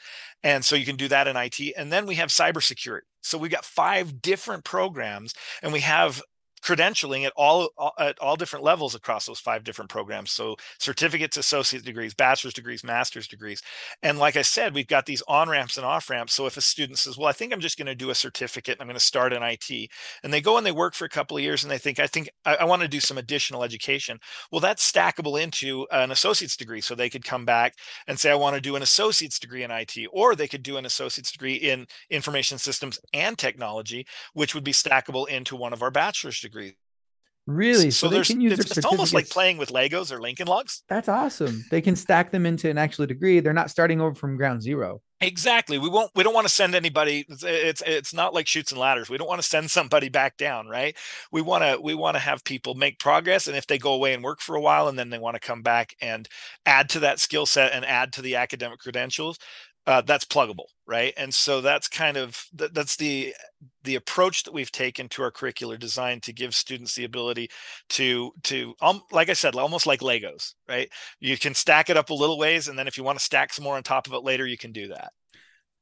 And 0.44 0.66
so 0.66 0.76
you 0.76 0.86
can 0.86 0.98
do 0.98 1.08
that 1.08 1.28
in 1.28 1.38
IT 1.38 1.60
and 1.78 1.92
then 1.92 2.06
we 2.06 2.16
have 2.16 2.30
cybersecurity. 2.30 3.02
So 3.22 3.38
we've 3.38 3.52
got 3.52 3.66
five 3.66 4.22
different 4.22 4.66
programs 4.66 5.34
and 5.62 5.72
we 5.72 5.80
have 5.80 6.22
credentialing 6.64 7.26
at 7.26 7.34
all 7.36 7.70
at 8.00 8.18
all 8.20 8.36
different 8.36 8.64
levels 8.66 8.96
across 8.96 9.26
those 9.26 9.40
five 9.40 9.64
different 9.64 9.90
programs. 9.90 10.32
So 10.32 10.56
certificates 10.80 11.38
associate 11.38 11.84
degrees 11.84 12.14
bachelor's 12.14 12.54
degrees 12.54 12.84
master's 12.84 13.28
degrees. 13.28 13.62
And 14.02 14.20
like 14.20 14.36
i 14.38 14.42
said 14.42 14.74
we've 14.74 14.88
got 14.88 15.06
these 15.06 15.24
on 15.28 15.50
ramps 15.50 15.78
and 15.78 15.86
off 15.86 16.10
ramps 16.10 16.34
so 16.34 16.46
if 16.46 16.58
a 16.58 16.62
student 16.62 17.00
says 17.00 17.18
well 17.18 17.28
i 17.28 17.32
think 17.32 17.54
i'm 17.54 17.60
just 17.60 17.78
going 17.78 17.88
to 17.88 17.96
do 17.96 18.10
a 18.10 18.16
certificate 18.16 18.74
and 18.74 18.82
i'm 18.82 18.88
going 18.88 18.96
to 18.96 19.04
start 19.04 19.34
in 19.34 19.44
it 19.44 19.90
and 20.24 20.34
they 20.34 20.42
go 20.42 20.58
and 20.58 20.66
they 20.66 20.72
work 20.72 20.94
for 20.94 21.06
a 21.06 21.10
couple 21.10 21.38
of 21.38 21.44
years 21.44 21.64
and 21.64 21.72
they 21.72 21.78
think 21.78 22.00
i 22.00 22.08
think 22.08 22.30
i, 22.46 22.56
I 22.56 22.64
want 22.64 22.82
to 22.82 22.88
do 22.88 23.00
some 23.00 23.18
additional 23.18 23.64
education 23.64 24.20
well 24.52 24.62
that's 24.62 24.90
stackable 24.90 25.42
into 25.42 25.88
an 25.92 26.12
associate's 26.12 26.58
degree. 26.58 26.82
So 26.82 26.96
they 26.96 27.10
could 27.10 27.24
come 27.24 27.46
back 27.46 27.76
and 28.08 28.20
say 28.20 28.32
i 28.32 28.36
want 28.36 28.56
to 28.56 28.62
do 28.62 28.76
an 28.76 28.82
associate's 28.82 29.40
degree 29.40 29.64
in 29.64 29.72
it 29.72 29.98
or 30.12 30.36
they 30.36 30.48
could 30.48 30.64
do 30.64 30.78
an 30.78 30.86
associate's 30.86 31.32
degree 31.32 31.56
in 31.56 31.86
information 32.10 32.58
systems 32.58 33.00
and 33.14 33.38
technology 33.38 34.06
which 34.34 34.54
would 34.54 34.64
be 34.64 34.72
stackable 34.72 35.28
into 35.28 35.56
one 35.56 35.74
of 35.74 35.82
our 35.82 35.92
bachelor's 35.92 36.40
degrees 36.40 36.53
Really? 37.46 37.92
So, 37.92 38.08
so 38.08 38.10
they 38.10 38.22
can 38.22 38.40
use 38.40 38.58
it's, 38.58 38.78
it's 38.78 38.86
almost 38.86 39.14
like 39.14 39.30
playing 39.30 39.58
with 39.58 39.70
Legos 39.70 40.14
or 40.14 40.22
Lincoln 40.22 40.48
Logs. 40.48 40.84
That's 40.88 41.10
awesome. 41.10 41.66
They 41.70 41.82
can 41.82 41.96
stack 41.98 42.32
them 42.32 42.46
into 42.46 42.70
an 42.70 42.78
actual 42.78 43.06
degree. 43.06 43.42
They're 43.42 43.52
not 43.52 43.70
starting 43.70 44.00
over 44.00 44.16
from 44.16 44.38
ground 44.38 44.62
zero. 44.62 45.02
Exactly. 45.20 45.78
We 45.78 45.90
won't. 45.90 46.10
We 46.16 46.24
don't 46.24 46.34
want 46.34 46.48
to 46.48 46.54
send 46.54 46.74
anybody. 46.74 47.26
It's 47.30 47.84
it's 47.86 48.14
not 48.14 48.34
like 48.34 48.48
Chutes 48.48 48.72
and 48.72 48.80
Ladders. 48.80 49.10
We 49.10 49.18
don't 49.18 49.28
want 49.28 49.42
to 49.42 49.48
send 49.48 49.70
somebody 49.70 50.08
back 50.08 50.38
down, 50.38 50.68
right? 50.68 50.96
We 51.34 51.42
want 51.42 51.64
to 51.64 51.82
we 51.82 51.96
want 51.96 52.16
to 52.16 52.20
have 52.20 52.46
people 52.46 52.76
make 52.76 52.98
progress, 52.98 53.48
and 53.48 53.58
if 53.58 53.68
they 53.68 53.78
go 53.78 53.94
away 53.94 54.14
and 54.14 54.24
work 54.24 54.40
for 54.40 54.56
a 54.56 54.62
while, 54.62 54.88
and 54.88 54.98
then 54.98 55.10
they 55.10 55.20
want 55.20 55.36
to 55.36 55.46
come 55.46 55.62
back 55.62 55.96
and 56.02 56.28
add 56.66 56.90
to 56.90 57.00
that 57.02 57.20
skill 57.20 57.46
set 57.46 57.74
and 57.74 57.86
add 57.86 58.14
to 58.14 58.22
the 58.22 58.38
academic 58.38 58.80
credentials, 58.80 59.38
uh, 59.86 60.02
that's 60.02 60.26
pluggable 60.26 60.68
right? 60.86 61.14
And 61.18 61.34
so 61.34 61.62
that's 61.62 61.88
kind 61.88 62.18
of 62.18 62.46
that's 62.54 62.96
the 62.98 63.34
the 63.84 63.96
approach 63.96 64.44
that 64.44 64.54
we've 64.54 64.72
taken 64.72 65.08
to 65.10 65.24
our 65.24 65.32
curricular 65.32 65.80
design 65.80 66.20
to 66.22 66.34
give 66.34 66.54
students 66.54 66.96
the 66.96 67.06
ability 67.06 67.50
to 67.90 68.32
to 68.44 68.74
um, 68.82 69.02
like 69.12 69.30
i 69.30 69.34
said 69.34 69.56
almost 69.56 69.86
like 69.86 70.02
legos 70.02 70.54
right? 70.68 70.90
You 71.20 71.38
can 71.38 71.54
stack 71.54 71.90
it 71.90 71.98
up 71.98 72.10
a 72.10 72.14
little 72.14 72.38
ways 72.38 72.68
and 72.68 72.78
then 72.78 72.88
if 72.88 72.98
you 72.98 73.04
want 73.04 73.20
to 73.20 73.24
stack 73.24 73.54
some 73.54 73.64
more 73.64 73.76
on 73.76 73.84
top 73.84 74.08
of 74.08 74.14
it 74.14 74.24
later 74.24 74.46
you 74.46 74.58
can 74.58 74.72
do 74.72 74.90
that. 74.90 75.12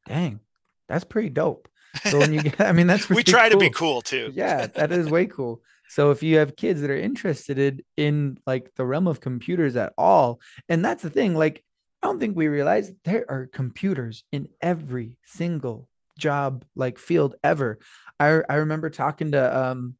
Dang 0.08 0.39
that's 0.88 1.05
pretty 1.05 1.29
dope. 1.29 1.67
So 2.05 2.20
when 2.20 2.34
you 2.34 2.41
get 2.43 2.62
i 2.62 2.72
mean 2.72 2.88
that's 2.88 3.10
we 3.10 3.24
try 3.24 3.50
cool. 3.50 3.60
to 3.60 3.65
be 3.65 3.70
cool 3.72 4.01
too. 4.01 4.31
Yeah 4.34 4.67
that 4.67 4.91
is 4.91 5.10
way 5.10 5.25
cool. 5.25 5.62
So 5.89 6.12
if 6.12 6.24
you 6.24 6.38
have 6.38 6.55
kids 6.55 6.81
that 6.81 6.89
are 6.89 6.98
interested 6.98 7.84
in 7.98 8.38
like 8.46 8.72
the 8.75 8.86
realm 8.86 9.08
of 9.08 9.20
computers 9.20 9.75
at 9.75 9.93
all 9.98 10.39
and 10.70 10.86
that's 10.86 11.03
the 11.03 11.10
thing 11.10 11.36
like 11.36 11.63
I 12.01 12.08
don't 12.08 12.20
think 12.20 12.36
we 12.36 12.48
realize 12.48 12.91
there 13.03 13.25
are 13.29 13.48
computers 13.48 14.24
in 14.31 14.48
every 14.62 15.17
single 15.24 15.88
job 16.17 16.65
like 16.75 16.98
field 16.98 17.36
ever. 17.43 17.79
I 18.20 18.41
I 18.50 18.55
remember 18.55 18.89
talking 18.89 19.31
to 19.31 19.58
um 19.58 19.96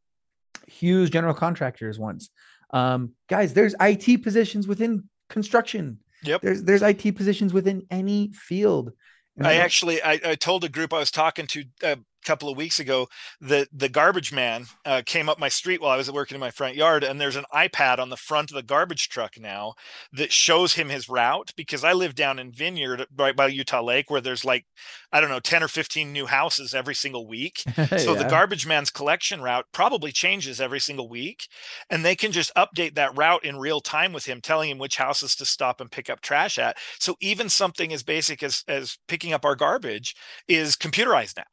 huge 0.68 1.12
general 1.12 1.34
contractors 1.34 2.00
once. 2.00 2.30
Um 2.72 3.14
guys, 3.28 3.54
there's 3.54 3.76
IT 3.80 4.24
positions 4.24 4.68
within 4.68 5.10
construction. 5.30 6.00
Yep. 6.24 6.42
There's 6.42 6.64
there's 6.64 6.82
IT 6.82 7.16
positions 7.16 7.54
within 7.54 7.86
any 7.90 8.32
field. 8.34 8.94
I 9.42 9.56
actually 9.56 10.02
I, 10.04 10.20
I 10.24 10.36
told 10.36 10.64
a 10.64 10.70
group 10.70 10.94
I 10.94 11.00
was 11.00 11.10
talking 11.12 11.48
to 11.48 11.64
uh, 11.84 11.96
couple 12.26 12.50
of 12.50 12.58
weeks 12.58 12.80
ago 12.80 13.08
that 13.42 13.68
the 13.74 13.90
garbage 13.90 14.32
man 14.32 14.66
uh, 14.86 15.02
came 15.06 15.30
up 15.30 15.40
my 15.40 15.50
street 15.50 15.82
while 15.82 15.92
I 15.92 15.98
was 15.98 16.12
working 16.12 16.36
in 16.36 16.42
my 16.42 16.52
front 16.52 16.76
yard, 16.76 17.04
and 17.04 17.20
there's 17.20 17.36
an 17.36 17.46
iPad 17.54 18.00
on 18.00 18.10
the 18.10 18.18
front 18.18 18.52
of 18.52 18.56
the 18.56 18.64
garbage 18.64 19.10
truck 19.10 19.40
now 19.40 19.74
that 20.14 20.32
shows 20.32 20.74
him 20.74 20.90
his 20.90 21.10
route 21.10 21.52
because 21.56 21.84
I 21.84 21.94
live 21.94 22.16
down 22.16 22.40
in 22.40 22.52
Vineyard 22.52 23.06
right 23.18 23.36
by 23.36 23.48
Utah 23.48 23.82
Lake 23.82 24.10
where 24.10 24.22
there's 24.22 24.46
like 24.46 24.66
I 25.12 25.20
don't 25.20 25.30
know 25.30 25.40
10 25.40 25.64
or 25.64 25.68
15 25.68 26.12
new 26.14 26.26
houses 26.26 26.74
every 26.74 26.96
single 26.96 27.28
week. 27.28 27.64
So 28.02 28.14
yeah. 28.14 28.24
the 28.24 28.30
garbage 28.30 28.66
man's 28.66 28.90
collection 28.90 29.42
route 29.42 29.66
probably 29.74 30.12
changes 30.12 30.62
every 30.62 30.80
single 30.80 31.10
week, 31.10 31.48
and 31.90 32.06
they 32.06 32.16
can 32.16 32.32
just 32.32 32.54
update 32.56 32.96
that 32.96 33.16
route 33.18 33.44
in 33.44 33.58
real 33.58 33.82
time 33.82 34.14
with 34.14 34.26
him, 34.26 34.40
telling 34.40 34.70
him 34.70 34.78
which 34.78 34.96
houses 34.96 35.36
to 35.36 35.46
stop 35.46 35.82
and 35.82 35.92
pick 35.92 36.10
up 36.10 36.22
trash 36.22 36.58
at. 36.58 36.78
So 37.00 37.16
even 37.20 37.50
something 37.50 37.92
as 37.92 38.04
basic 38.04 38.44
as 38.44 38.64
as 38.68 38.98
picking 39.08 39.34
up 39.34 39.46
our 39.46 39.56
garbage 39.56 40.16
is 40.48 40.76
computerized 40.76 41.38
now. 41.38 41.44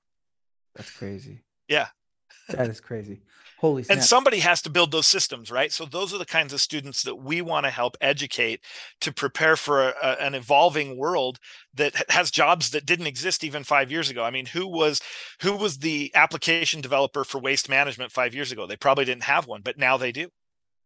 That's 0.78 0.90
crazy. 0.90 1.44
Yeah. 1.68 1.88
That 2.48 2.68
is 2.68 2.80
crazy. 2.80 3.20
Holy 3.58 3.82
snap. 3.82 3.96
And 3.96 4.04
somebody 4.04 4.38
has 4.38 4.62
to 4.62 4.70
build 4.70 4.92
those 4.92 5.06
systems, 5.06 5.50
right? 5.50 5.72
So 5.72 5.84
those 5.84 6.14
are 6.14 6.18
the 6.18 6.24
kinds 6.24 6.52
of 6.52 6.60
students 6.60 7.02
that 7.02 7.16
we 7.16 7.42
want 7.42 7.66
to 7.66 7.70
help 7.70 7.96
educate 8.00 8.60
to 9.00 9.12
prepare 9.12 9.56
for 9.56 9.90
a, 9.90 10.16
an 10.20 10.34
evolving 10.34 10.96
world 10.96 11.38
that 11.74 11.92
has 12.08 12.30
jobs 12.30 12.70
that 12.70 12.86
didn't 12.86 13.08
exist 13.08 13.42
even 13.42 13.64
5 13.64 13.90
years 13.90 14.08
ago. 14.10 14.22
I 14.22 14.30
mean, 14.30 14.46
who 14.46 14.66
was 14.66 15.00
who 15.42 15.56
was 15.56 15.78
the 15.78 16.12
application 16.14 16.80
developer 16.80 17.24
for 17.24 17.40
waste 17.40 17.68
management 17.68 18.12
5 18.12 18.34
years 18.34 18.52
ago? 18.52 18.66
They 18.66 18.76
probably 18.76 19.04
didn't 19.04 19.24
have 19.24 19.46
one, 19.46 19.62
but 19.62 19.76
now 19.76 19.96
they 19.96 20.12
do. 20.12 20.28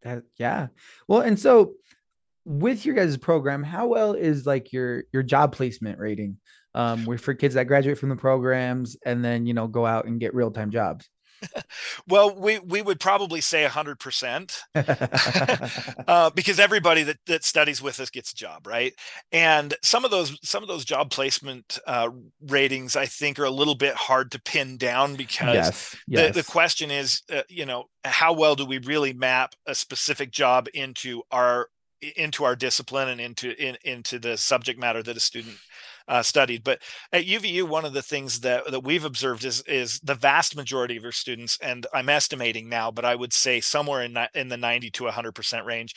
That, 0.03 0.23
yeah. 0.37 0.69
Well, 1.07 1.21
and 1.21 1.39
so 1.39 1.75
with 2.45 2.85
your 2.85 2.95
guys' 2.95 3.17
program, 3.19 3.63
how 3.63 3.87
well 3.87 4.15
is 4.15 4.47
like 4.47 4.73
your 4.73 5.05
your 5.13 5.23
job 5.23 5.53
placement 5.53 5.99
rating? 5.99 6.39
Um, 6.75 7.05
we 7.05 7.17
for 7.17 7.35
kids 7.35 7.55
that 7.55 7.67
graduate 7.67 7.99
from 7.99 8.09
the 8.09 8.17
programs 8.17 8.97
and 9.05 9.25
then 9.25 9.47
you 9.47 9.55
know 9.55 9.67
go 9.67 9.87
out 9.87 10.07
and 10.07 10.21
get 10.21 10.35
real 10.35 10.51
time 10.51 10.71
jobs. 10.71 11.09
well, 12.09 12.35
we 12.35 12.59
we 12.61 12.83
would 12.83 13.01
probably 13.01 13.41
say 13.41 13.65
hundred 13.65 13.99
percent, 13.99 14.63
uh, 14.75 16.31
because 16.31 16.59
everybody 16.59 17.03
that 17.03 17.19
that 17.27 17.45
studies 17.45 17.83
with 17.83 18.01
us 18.01 18.11
gets 18.11 18.33
a 18.33 18.37
job, 18.37 18.67
right? 18.67 18.95
And 19.33 19.75
some 19.83 20.05
of 20.05 20.11
those 20.11 20.39
some 20.43 20.63
of 20.63 20.69
those 20.69 20.85
job 20.85 21.11
placement 21.11 21.79
uh, 21.87 22.11
ratings, 22.47 22.97
I 22.97 23.07
think, 23.07 23.39
are 23.39 23.45
a 23.45 23.51
little 23.51 23.75
bit 23.75 23.95
hard 23.95 24.31
to 24.33 24.41
pin 24.41 24.77
down 24.77 25.17
because 25.17 25.55
yes, 25.55 25.97
yes. 26.07 26.35
The, 26.35 26.43
the 26.43 26.47
question 26.47 26.91
is, 26.91 27.23
uh, 27.33 27.43
you 27.49 27.67
know, 27.67 27.85
how 28.05 28.33
well 28.33 28.55
do 28.55 28.65
we 28.65 28.79
really 28.79 29.13
map 29.13 29.55
a 29.67 29.75
specific 29.75 30.31
job 30.31 30.69
into 30.75 31.23
our 31.31 31.69
into 32.17 32.45
our 32.45 32.57
discipline 32.57 33.09
and 33.09 33.21
into 33.21 33.51
in, 33.63 33.77
into 33.85 34.19
the 34.19 34.37
subject 34.37 34.79
matter 34.79 35.03
that 35.03 35.17
a 35.17 35.21
student 35.21 35.57
uh, 36.13 36.23
studied. 36.23 36.63
But 36.63 36.83
at 37.11 37.25
UVU, 37.25 37.63
one 37.65 37.87
of 37.87 37.95
the 37.95 38.03
things 38.03 38.41
that 38.41 38.71
that 38.71 38.85
we've 38.85 39.05
observed 39.05 39.47
is 39.47 39.63
is 39.63 39.99
the 40.01 40.15
vast 40.15 40.55
majority 40.55 40.99
of 40.99 41.05
our 41.05 41.13
students, 41.13 41.59
and 41.63 41.87
I'm 41.95 42.11
estimating 42.11 42.69
now, 42.69 42.91
but 42.91 43.07
I 43.07 43.15
would 43.15 43.33
say 43.33 43.61
somewhere 43.61 44.03
in 44.03 44.19
in 44.35 44.49
the 44.49 44.59
90 44.59 44.91
to 44.91 45.05
100 45.05 45.33
percent 45.33 45.65
range, 45.65 45.95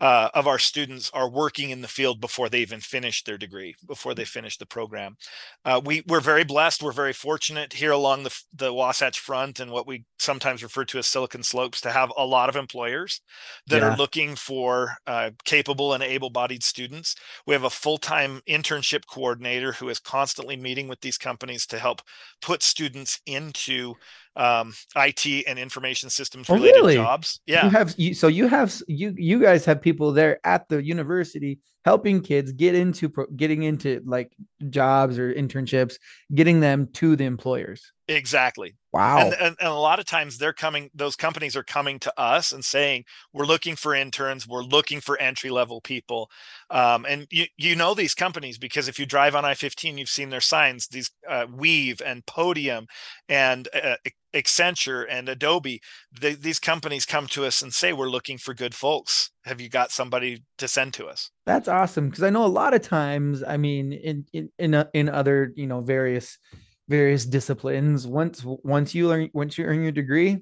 uh, 0.00 0.28
of 0.34 0.46
our 0.46 0.58
students 0.58 1.10
are 1.14 1.28
working 1.28 1.70
in 1.70 1.80
the 1.80 1.88
field 1.88 2.20
before 2.20 2.48
they 2.48 2.60
even 2.60 2.80
finish 2.80 3.24
their 3.24 3.38
degree, 3.38 3.74
before 3.86 4.14
they 4.14 4.24
finish 4.24 4.58
the 4.58 4.66
program. 4.66 5.16
Uh, 5.64 5.80
we 5.84 6.02
we're 6.06 6.20
very 6.20 6.44
blessed. 6.44 6.82
We're 6.82 6.92
very 6.92 7.12
fortunate 7.12 7.72
here 7.72 7.92
along 7.92 8.24
the 8.24 8.38
the 8.54 8.72
Wasatch 8.72 9.18
Front 9.20 9.60
and 9.60 9.70
what 9.70 9.86
we 9.86 10.04
sometimes 10.18 10.62
refer 10.62 10.84
to 10.86 10.98
as 10.98 11.06
Silicon 11.06 11.42
Slopes 11.42 11.80
to 11.82 11.90
have 11.90 12.12
a 12.16 12.26
lot 12.26 12.48
of 12.48 12.56
employers 12.56 13.20
that 13.68 13.80
yeah. 13.80 13.88
are 13.88 13.96
looking 13.96 14.36
for 14.36 14.96
uh, 15.06 15.30
capable 15.44 15.94
and 15.94 16.02
able-bodied 16.02 16.62
students. 16.62 17.14
We 17.46 17.54
have 17.54 17.64
a 17.64 17.70
full-time 17.70 18.40
internship 18.48 19.06
coordinator 19.06 19.72
who 19.72 19.88
is 19.88 19.98
constantly 19.98 20.56
meeting 20.56 20.88
with 20.88 21.00
these 21.00 21.18
companies 21.18 21.66
to 21.66 21.78
help 21.78 22.02
put 22.42 22.62
students 22.62 23.20
into 23.26 23.94
um, 24.36 24.74
IT 24.94 25.44
and 25.46 25.58
information 25.58 26.10
systems 26.10 26.48
related 26.48 26.76
oh, 26.76 26.80
really? 26.80 26.94
jobs. 26.94 27.40
Yeah. 27.46 27.64
You 27.64 27.70
have 27.70 27.94
you, 27.96 28.14
so 28.14 28.28
you 28.28 28.48
have 28.48 28.74
you 28.86 29.14
you 29.16 29.40
guys 29.40 29.64
have 29.64 29.80
people 29.80 30.12
there 30.12 30.38
at 30.44 30.68
the 30.68 30.82
university 30.82 31.58
helping 31.86 32.20
kids 32.20 32.50
get 32.50 32.74
into 32.74 33.08
getting 33.36 33.62
into 33.62 34.02
like 34.04 34.32
jobs 34.70 35.20
or 35.20 35.32
internships, 35.32 35.98
getting 36.34 36.58
them 36.58 36.88
to 36.92 37.14
the 37.14 37.24
employers. 37.24 37.92
Exactly. 38.08 38.76
Wow. 38.92 39.18
And, 39.18 39.34
and, 39.34 39.56
and, 39.60 39.68
a 39.68 39.74
lot 39.74 40.00
of 40.00 40.04
times 40.04 40.38
they're 40.38 40.52
coming, 40.52 40.90
those 40.94 41.14
companies 41.16 41.54
are 41.54 41.62
coming 41.62 41.98
to 42.00 42.12
us 42.20 42.50
and 42.50 42.64
saying, 42.64 43.04
we're 43.32 43.44
looking 43.46 43.76
for 43.76 43.94
interns, 43.94 44.48
we're 44.48 44.62
looking 44.62 45.00
for 45.00 45.20
entry 45.20 45.50
level 45.50 45.80
people. 45.80 46.30
Um, 46.70 47.04
and 47.08 47.26
you, 47.30 47.46
you 47.56 47.76
know 47.76 47.94
these 47.94 48.14
companies 48.14 48.58
because 48.58 48.88
if 48.88 48.98
you 48.98 49.06
drive 49.06 49.36
on 49.36 49.44
I 49.44 49.54
15, 49.54 49.98
you've 49.98 50.08
seen 50.08 50.30
their 50.30 50.40
signs, 50.40 50.88
these 50.88 51.10
uh, 51.28 51.46
Weave 51.52 52.00
and 52.04 52.26
Podium 52.26 52.86
and 53.28 53.68
uh, 53.74 53.96
Accenture 54.36 55.06
and 55.08 55.28
Adobe. 55.28 55.80
They, 56.20 56.34
these 56.34 56.58
companies 56.58 57.04
come 57.06 57.26
to 57.28 57.44
us 57.44 57.62
and 57.62 57.72
say, 57.72 57.92
we're 57.92 58.08
looking 58.08 58.38
for 58.38 58.54
good 58.54 58.74
folks. 58.74 59.30
Have 59.44 59.60
you 59.60 59.68
got 59.68 59.90
somebody 59.90 60.44
to 60.58 60.68
send 60.68 60.94
to 60.94 61.06
us? 61.06 61.30
That's 61.46 61.68
awesome. 61.68 62.10
Cause 62.10 62.22
I 62.22 62.30
know 62.30 62.44
a 62.44 62.46
lot 62.46 62.74
of 62.74 62.82
times, 62.82 63.42
I 63.42 63.56
mean, 63.56 63.92
in, 63.92 64.26
in, 64.32 64.50
in, 64.58 64.74
uh, 64.74 64.86
in 64.92 65.08
other, 65.08 65.52
you 65.56 65.66
know, 65.66 65.80
various 65.80 66.38
various 66.88 67.24
disciplines 67.24 68.06
once 68.06 68.42
once 68.44 68.94
you 68.94 69.08
learn 69.08 69.28
once 69.32 69.58
you 69.58 69.64
earn 69.64 69.82
your 69.82 69.92
degree 69.92 70.38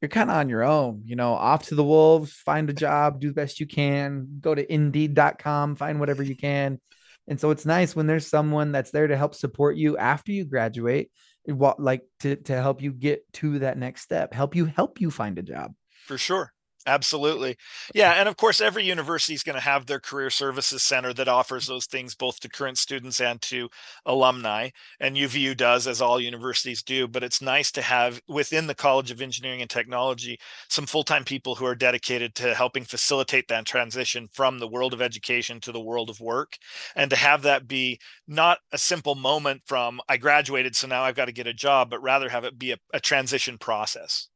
you're 0.00 0.08
kind 0.08 0.30
of 0.30 0.36
on 0.36 0.48
your 0.48 0.62
own 0.62 1.02
you 1.06 1.16
know 1.16 1.32
off 1.32 1.66
to 1.66 1.74
the 1.74 1.84
wolves 1.84 2.32
find 2.32 2.68
a 2.68 2.74
job 2.74 3.20
do 3.20 3.28
the 3.28 3.34
best 3.34 3.58
you 3.58 3.66
can 3.66 4.26
go 4.40 4.54
to 4.54 4.70
indeed.com 4.70 5.76
find 5.76 5.98
whatever 5.98 6.22
you 6.22 6.36
can 6.36 6.78
and 7.26 7.40
so 7.40 7.50
it's 7.50 7.64
nice 7.64 7.96
when 7.96 8.06
there's 8.06 8.26
someone 8.26 8.70
that's 8.70 8.90
there 8.90 9.06
to 9.06 9.16
help 9.16 9.34
support 9.34 9.76
you 9.76 9.96
after 9.96 10.30
you 10.30 10.44
graduate 10.44 11.10
what 11.56 11.80
like 11.80 12.02
to 12.20 12.36
to 12.36 12.54
help 12.54 12.82
you 12.82 12.92
get 12.92 13.30
to 13.32 13.58
that 13.60 13.78
next 13.78 14.02
step 14.02 14.34
help 14.34 14.54
you 14.54 14.66
help 14.66 15.00
you 15.00 15.10
find 15.10 15.38
a 15.38 15.42
job. 15.42 15.74
For 16.06 16.18
sure 16.18 16.52
Absolutely. 16.88 17.58
Yeah. 17.94 18.12
And 18.12 18.30
of 18.30 18.38
course, 18.38 18.62
every 18.62 18.82
university 18.82 19.34
is 19.34 19.42
going 19.42 19.56
to 19.56 19.60
have 19.60 19.84
their 19.84 20.00
career 20.00 20.30
services 20.30 20.82
center 20.82 21.12
that 21.12 21.28
offers 21.28 21.66
those 21.66 21.84
things 21.84 22.14
both 22.14 22.40
to 22.40 22.48
current 22.48 22.78
students 22.78 23.20
and 23.20 23.42
to 23.42 23.68
alumni. 24.06 24.70
And 24.98 25.14
UVU 25.14 25.54
does, 25.54 25.86
as 25.86 26.00
all 26.00 26.18
universities 26.18 26.82
do. 26.82 27.06
But 27.06 27.22
it's 27.22 27.42
nice 27.42 27.70
to 27.72 27.82
have 27.82 28.22
within 28.26 28.66
the 28.66 28.74
College 28.74 29.10
of 29.10 29.20
Engineering 29.20 29.60
and 29.60 29.68
Technology 29.68 30.38
some 30.70 30.86
full 30.86 31.04
time 31.04 31.24
people 31.24 31.54
who 31.54 31.66
are 31.66 31.74
dedicated 31.74 32.34
to 32.36 32.54
helping 32.54 32.84
facilitate 32.84 33.48
that 33.48 33.66
transition 33.66 34.26
from 34.32 34.58
the 34.58 34.68
world 34.68 34.94
of 34.94 35.02
education 35.02 35.60
to 35.60 35.72
the 35.72 35.80
world 35.80 36.08
of 36.08 36.20
work. 36.20 36.56
And 36.96 37.10
to 37.10 37.16
have 37.16 37.42
that 37.42 37.68
be 37.68 38.00
not 38.26 38.60
a 38.72 38.78
simple 38.78 39.14
moment 39.14 39.60
from 39.66 40.00
I 40.08 40.16
graduated, 40.16 40.74
so 40.74 40.86
now 40.88 41.02
I've 41.02 41.16
got 41.16 41.26
to 41.26 41.32
get 41.32 41.46
a 41.46 41.52
job, 41.52 41.90
but 41.90 42.02
rather 42.02 42.30
have 42.30 42.44
it 42.44 42.58
be 42.58 42.72
a, 42.72 42.78
a 42.94 43.00
transition 43.00 43.58
process. 43.58 44.28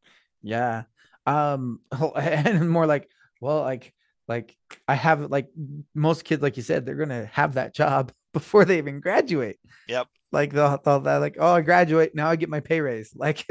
Yeah 0.42 0.82
um 1.26 1.80
and 2.16 2.70
more 2.70 2.86
like 2.86 3.08
well 3.40 3.60
like 3.60 3.92
like 4.28 4.56
i 4.88 4.94
have 4.94 5.30
like 5.30 5.48
most 5.94 6.24
kids 6.24 6.42
like 6.42 6.56
you 6.56 6.62
said 6.62 6.84
they're 6.84 6.94
gonna 6.94 7.26
have 7.32 7.54
that 7.54 7.74
job 7.74 8.12
before 8.32 8.64
they 8.64 8.78
even 8.78 9.00
graduate. 9.00 9.58
Yep. 9.88 10.08
Like 10.30 10.52
they'll, 10.52 10.80
they'll, 10.82 11.00
they're 11.00 11.18
like, 11.18 11.36
oh, 11.38 11.52
I 11.54 11.60
graduate 11.60 12.14
now, 12.14 12.28
I 12.28 12.36
get 12.36 12.48
my 12.48 12.60
pay 12.60 12.80
raise. 12.80 13.14
Like, 13.22 13.44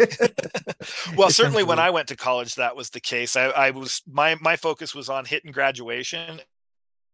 well, 1.16 1.30
certainly 1.30 1.63
when 1.63 1.80
I 1.80 1.92
went 1.92 2.08
to 2.08 2.16
college, 2.16 2.56
that 2.56 2.75
was 2.75 2.90
the 2.90 3.00
case. 3.00 3.36
I, 3.36 3.46
I 3.46 3.72
was 3.72 4.01
my 4.12 4.36
my 4.42 4.56
focus 4.56 4.96
was 4.96 5.08
on 5.08 5.25
hitting 5.25 5.51
graduation, 5.51 6.42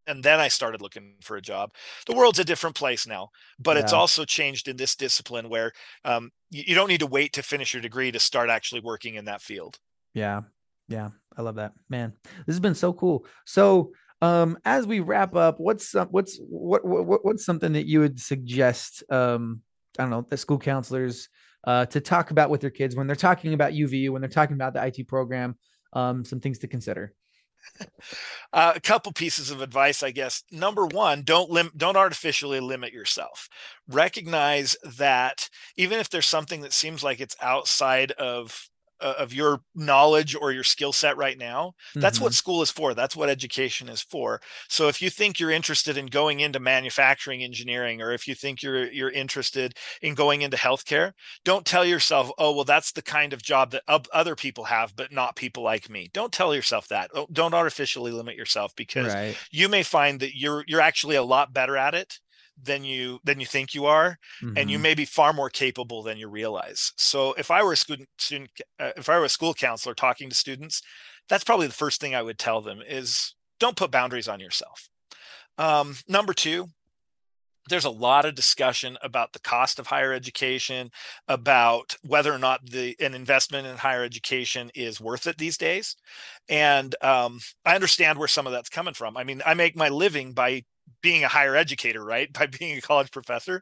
and 0.08 0.24
then 0.24 0.40
I 0.40 0.48
started 0.48 0.82
looking 0.82 1.16
for 1.22 1.36
a 1.36 1.42
job. 1.42 1.72
The 2.06 2.16
world's 2.16 2.40
a 2.40 2.46
different 2.46 2.78
place 2.78 3.06
now, 3.06 3.30
but 3.60 3.76
yeah. 3.76 3.84
it's 3.84 3.94
also 3.94 4.24
changed 4.24 4.70
in 4.70 4.78
this 4.78 4.96
discipline 4.96 5.50
where 5.50 5.74
um, 6.06 6.32
you, 6.50 6.64
you 6.68 6.76
don't 6.76 6.88
need 6.88 7.02
to 7.02 7.08
wait 7.08 7.34
to 7.34 7.44
finish 7.44 7.74
your 7.74 7.82
degree 7.82 8.12
to 8.12 8.20
start 8.20 8.50
actually 8.50 8.82
working 8.82 9.16
in 9.16 9.26
that 9.26 9.42
field. 9.42 9.78
Yeah, 10.18 10.42
yeah, 10.88 11.10
I 11.38 11.44
love 11.44 11.56
that, 11.56 11.74
man. 11.90 12.12
This 12.24 12.56
has 12.56 12.60
been 12.60 12.74
so 12.74 12.92
cool. 12.92 13.28
So, 13.46 13.92
um, 14.20 14.58
as 14.66 14.88
we 14.88 15.00
wrap 15.00 15.36
up, 15.36 15.60
what's 15.60 15.90
some, 15.90 16.08
what's 16.08 16.40
what, 16.40 16.84
what 16.84 17.24
what's 17.24 17.46
something 17.46 17.74
that 17.74 17.86
you 17.86 18.00
would 18.00 18.20
suggest? 18.20 19.04
Um, 19.12 19.62
I 20.00 20.02
don't 20.02 20.10
know, 20.10 20.26
the 20.28 20.36
school 20.36 20.58
counselors 20.58 21.30
uh, 21.66 21.86
to 21.86 22.02
talk 22.02 22.32
about 22.32 22.50
with 22.50 22.62
their 22.62 22.72
kids 22.72 22.96
when 22.96 23.06
they're 23.06 23.16
talking 23.16 23.54
about 23.54 23.74
UVU, 23.74 24.10
when 24.10 24.24
they're 24.24 24.30
talking 24.30 24.56
about 24.56 24.74
the 24.74 24.84
IT 24.84 25.08
program. 25.08 25.56
Um, 25.94 26.26
some 26.26 26.40
things 26.40 26.60
to 26.60 26.68
consider. 26.68 27.14
Uh, 28.54 28.72
a 28.76 28.80
couple 28.80 29.12
pieces 29.12 29.52
of 29.52 29.62
advice, 29.62 30.02
I 30.02 30.12
guess. 30.12 30.42
Number 30.52 30.86
one, 30.86 31.24
don't 31.24 31.50
lim- 31.50 31.74
don't 31.76 31.98
artificially 31.98 32.62
limit 32.62 32.94
yourself. 32.94 33.50
Recognize 33.90 34.78
that 34.98 35.50
even 35.76 36.00
if 36.00 36.10
there's 36.10 36.26
something 36.26 36.62
that 36.62 36.72
seems 36.72 37.04
like 37.04 37.20
it's 37.20 37.36
outside 37.42 38.14
of 38.14 38.50
uh, 38.54 38.77
of 39.00 39.34
your 39.34 39.62
knowledge 39.76 40.36
or 40.36 40.52
your 40.52 40.64
skill 40.64 40.92
set 40.92 41.18
right 41.18 41.38
now 41.38 41.74
that's 41.96 42.18
mm-hmm. 42.18 42.26
what 42.26 42.34
school 42.34 42.62
is 42.62 42.72
for 42.72 42.94
that's 42.94 43.16
what 43.16 43.30
education 43.30 43.90
is 43.90 44.02
for 44.02 44.40
so 44.70 44.88
if 44.88 45.02
you 45.02 45.10
think 45.10 45.40
you're 45.40 45.52
interested 45.52 45.98
in 45.98 46.06
going 46.08 46.40
into 46.40 46.60
manufacturing 46.60 47.44
engineering 47.44 48.02
or 48.02 48.12
if 48.12 48.28
you 48.28 48.36
think 48.36 48.62
you're 48.62 48.92
you're 48.92 49.12
interested 49.12 49.76
in 50.02 50.16
going 50.16 50.42
into 50.42 50.58
healthcare 50.58 51.12
don't 51.44 51.66
tell 51.66 51.86
yourself 51.86 52.32
oh 52.38 52.54
well 52.54 52.66
that's 52.66 52.92
the 52.92 53.02
kind 53.02 53.34
of 53.34 53.42
job 53.42 53.72
that 53.72 53.84
other 53.88 54.36
people 54.36 54.64
have 54.64 54.96
but 54.96 55.12
not 55.12 55.36
people 55.36 55.64
like 55.64 55.90
me 55.90 56.10
don't 56.14 56.32
tell 56.32 56.54
yourself 56.54 56.88
that 56.88 57.10
don't 57.32 57.54
artificially 57.54 58.12
limit 58.12 58.36
yourself 58.36 58.74
because 58.76 59.14
right. 59.14 59.38
you 59.52 59.70
may 59.70 59.84
find 59.84 60.20
that 60.20 60.36
you're 60.36 60.64
you're 60.68 60.82
actually 60.82 61.16
a 61.16 61.24
lot 61.24 61.54
better 61.54 61.78
at 61.78 61.94
it 61.94 62.20
than 62.62 62.84
you 62.84 63.20
than 63.24 63.40
you 63.40 63.46
think 63.46 63.74
you 63.74 63.86
are 63.86 64.18
mm-hmm. 64.42 64.58
and 64.58 64.70
you 64.70 64.78
mm-hmm. 64.78 64.84
may 64.84 64.94
be 64.96 65.06
far 65.06 65.34
more 65.34 65.50
capable 65.50 66.02
than 66.04 66.18
you 66.18 66.28
realize 66.28 66.92
so 66.96 67.34
if 67.34 67.52
i 67.52 67.64
were 67.64 67.74
a 67.74 67.78
student, 67.78 68.10
student 68.18 68.50
uh, 68.80 68.92
if 68.98 69.10
i 69.10 69.18
were 69.18 69.26
a 69.26 69.30
school 69.30 69.54
counselor 69.54 69.94
talking 69.94 70.30
to 70.30 70.36
students 70.36 70.82
that's 71.30 71.44
probably 71.44 71.68
the 71.68 71.74
first 71.74 72.02
thing 72.02 72.16
i 72.16 72.22
would 72.22 72.40
tell 72.40 72.62
them 72.62 72.82
is 72.88 73.36
don't 73.60 73.78
put 73.78 73.92
boundaries 73.92 74.28
on 74.28 74.40
yourself 74.40 74.90
um, 75.60 75.96
number 76.08 76.34
two 76.34 76.68
there's 77.70 77.86
a 77.86 77.90
lot 77.90 78.26
of 78.26 78.36
discussion 78.36 78.98
about 79.02 79.34
the 79.34 79.40
cost 79.40 79.78
of 79.80 79.88
higher 79.88 80.14
education 80.14 80.90
about 81.28 81.96
whether 82.06 82.34
or 82.34 82.38
not 82.38 82.66
the 82.66 82.96
an 83.00 83.14
investment 83.14 83.68
in 83.68 83.78
higher 83.78 84.04
education 84.04 84.72
is 84.74 85.02
worth 85.02 85.28
it 85.28 85.38
these 85.38 85.58
days 85.58 85.96
and 86.50 86.96
um, 87.02 87.40
i 87.66 87.76
understand 87.76 88.18
where 88.18 88.28
some 88.28 88.48
of 88.48 88.54
that's 88.54 88.70
coming 88.70 88.94
from 88.94 89.16
i 89.18 89.24
mean 89.24 89.42
i 89.46 89.54
make 89.54 89.76
my 89.76 89.90
living 89.90 90.34
by 90.34 90.64
being 91.02 91.24
a 91.24 91.28
higher 91.28 91.56
educator, 91.56 92.04
right? 92.04 92.32
By 92.32 92.48
being 92.60 92.78
a 92.78 92.82
college 92.82 93.12
professor. 93.12 93.62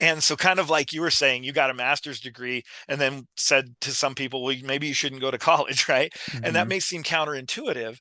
And 0.00 0.22
so, 0.22 0.36
kind 0.36 0.58
of 0.58 0.70
like 0.70 0.92
you 0.92 1.00
were 1.00 1.10
saying, 1.10 1.44
you 1.44 1.52
got 1.52 1.70
a 1.70 1.74
master's 1.74 2.20
degree 2.20 2.64
and 2.88 3.00
then 3.00 3.26
said 3.36 3.74
to 3.82 3.92
some 3.92 4.14
people, 4.14 4.42
well, 4.42 4.54
maybe 4.64 4.86
you 4.86 4.94
shouldn't 4.94 5.20
go 5.20 5.30
to 5.30 5.38
college, 5.52 5.88
right? 5.88 6.12
Mm-hmm. 6.12 6.44
And 6.44 6.56
that 6.56 6.62
mm-hmm. 6.62 6.68
may 6.68 6.80
seem 6.80 7.02
counterintuitive. 7.02 7.98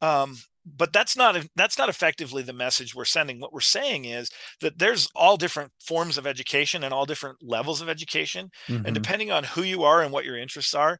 Um, 0.00 0.36
but 0.66 0.92
that's 0.92 1.16
not 1.16 1.36
that's 1.56 1.78
not 1.78 1.88
effectively 1.88 2.42
the 2.42 2.52
message 2.52 2.94
we're 2.94 3.04
sending 3.04 3.38
what 3.38 3.52
we're 3.52 3.60
saying 3.60 4.06
is 4.06 4.30
that 4.60 4.78
there's 4.78 5.08
all 5.14 5.36
different 5.36 5.70
forms 5.78 6.16
of 6.16 6.26
education 6.26 6.84
and 6.84 6.94
all 6.94 7.04
different 7.04 7.36
levels 7.42 7.82
of 7.82 7.88
education 7.88 8.50
mm-hmm. 8.66 8.86
and 8.86 8.94
depending 8.94 9.30
on 9.30 9.44
who 9.44 9.62
you 9.62 9.82
are 9.82 10.02
and 10.02 10.12
what 10.12 10.24
your 10.24 10.38
interests 10.38 10.74
are 10.74 10.98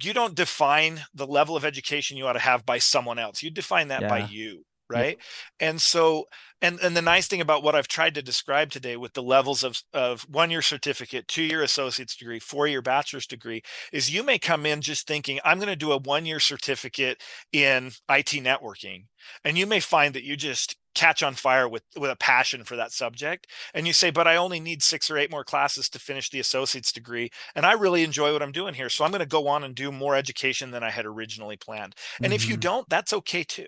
you 0.00 0.12
don't 0.12 0.36
define 0.36 1.00
the 1.14 1.26
level 1.26 1.56
of 1.56 1.64
education 1.64 2.16
you 2.16 2.26
ought 2.26 2.34
to 2.34 2.38
have 2.38 2.64
by 2.64 2.78
someone 2.78 3.18
else 3.18 3.42
you 3.42 3.50
define 3.50 3.88
that 3.88 4.02
yeah. 4.02 4.08
by 4.08 4.18
you 4.18 4.64
right 4.88 5.18
and 5.60 5.80
so 5.80 6.26
and 6.60 6.78
and 6.80 6.96
the 6.96 7.02
nice 7.02 7.26
thing 7.26 7.40
about 7.40 7.62
what 7.62 7.74
i've 7.74 7.88
tried 7.88 8.14
to 8.14 8.22
describe 8.22 8.70
today 8.70 8.96
with 8.96 9.12
the 9.12 9.22
levels 9.22 9.62
of 9.62 9.82
of 9.92 10.22
one 10.30 10.50
year 10.50 10.62
certificate 10.62 11.28
two 11.28 11.42
year 11.42 11.62
associate's 11.62 12.16
degree 12.16 12.38
four 12.38 12.66
year 12.66 12.82
bachelor's 12.82 13.26
degree 13.26 13.62
is 13.92 14.12
you 14.12 14.22
may 14.22 14.38
come 14.38 14.66
in 14.66 14.80
just 14.80 15.06
thinking 15.06 15.38
i'm 15.44 15.58
going 15.58 15.68
to 15.68 15.76
do 15.76 15.92
a 15.92 15.98
one 15.98 16.26
year 16.26 16.40
certificate 16.40 17.22
in 17.52 17.90
it 18.10 18.26
networking 18.26 19.04
and 19.44 19.58
you 19.58 19.66
may 19.66 19.80
find 19.80 20.14
that 20.14 20.24
you 20.24 20.36
just 20.36 20.76
catch 20.94 21.22
on 21.22 21.34
fire 21.34 21.68
with 21.68 21.84
with 21.96 22.10
a 22.10 22.16
passion 22.16 22.64
for 22.64 22.74
that 22.74 22.90
subject 22.90 23.46
and 23.72 23.86
you 23.86 23.92
say 23.92 24.10
but 24.10 24.26
i 24.26 24.34
only 24.34 24.58
need 24.58 24.82
six 24.82 25.08
or 25.10 25.16
eight 25.16 25.30
more 25.30 25.44
classes 25.44 25.88
to 25.88 25.98
finish 25.98 26.28
the 26.28 26.40
associate's 26.40 26.90
degree 26.90 27.30
and 27.54 27.64
i 27.64 27.72
really 27.72 28.02
enjoy 28.02 28.32
what 28.32 28.42
i'm 28.42 28.50
doing 28.50 28.74
here 28.74 28.88
so 28.88 29.04
i'm 29.04 29.12
going 29.12 29.20
to 29.20 29.26
go 29.26 29.46
on 29.46 29.62
and 29.62 29.76
do 29.76 29.92
more 29.92 30.16
education 30.16 30.72
than 30.72 30.82
i 30.82 30.90
had 30.90 31.06
originally 31.06 31.56
planned 31.56 31.94
and 32.20 32.26
mm-hmm. 32.26 32.32
if 32.32 32.48
you 32.48 32.54
mm-hmm. 32.54 32.60
don't 32.60 32.88
that's 32.88 33.12
okay 33.12 33.44
too 33.44 33.66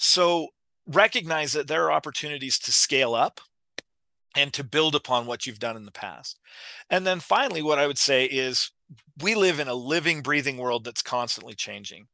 so 0.00 0.48
recognize 0.86 1.52
that 1.52 1.68
there 1.68 1.84
are 1.84 1.92
opportunities 1.92 2.58
to 2.58 2.72
scale 2.72 3.14
up 3.14 3.40
and 4.34 4.52
to 4.54 4.64
build 4.64 4.94
upon 4.94 5.26
what 5.26 5.46
you've 5.46 5.58
done 5.58 5.76
in 5.76 5.84
the 5.84 5.92
past. 5.92 6.38
And 6.88 7.06
then 7.06 7.20
finally, 7.20 7.62
what 7.62 7.78
I 7.78 7.86
would 7.86 7.98
say 7.98 8.24
is 8.24 8.70
we 9.22 9.34
live 9.34 9.60
in 9.60 9.68
a 9.68 9.74
living, 9.74 10.22
breathing 10.22 10.56
world 10.56 10.84
that's 10.84 11.02
constantly 11.02 11.54
changing. 11.54 12.06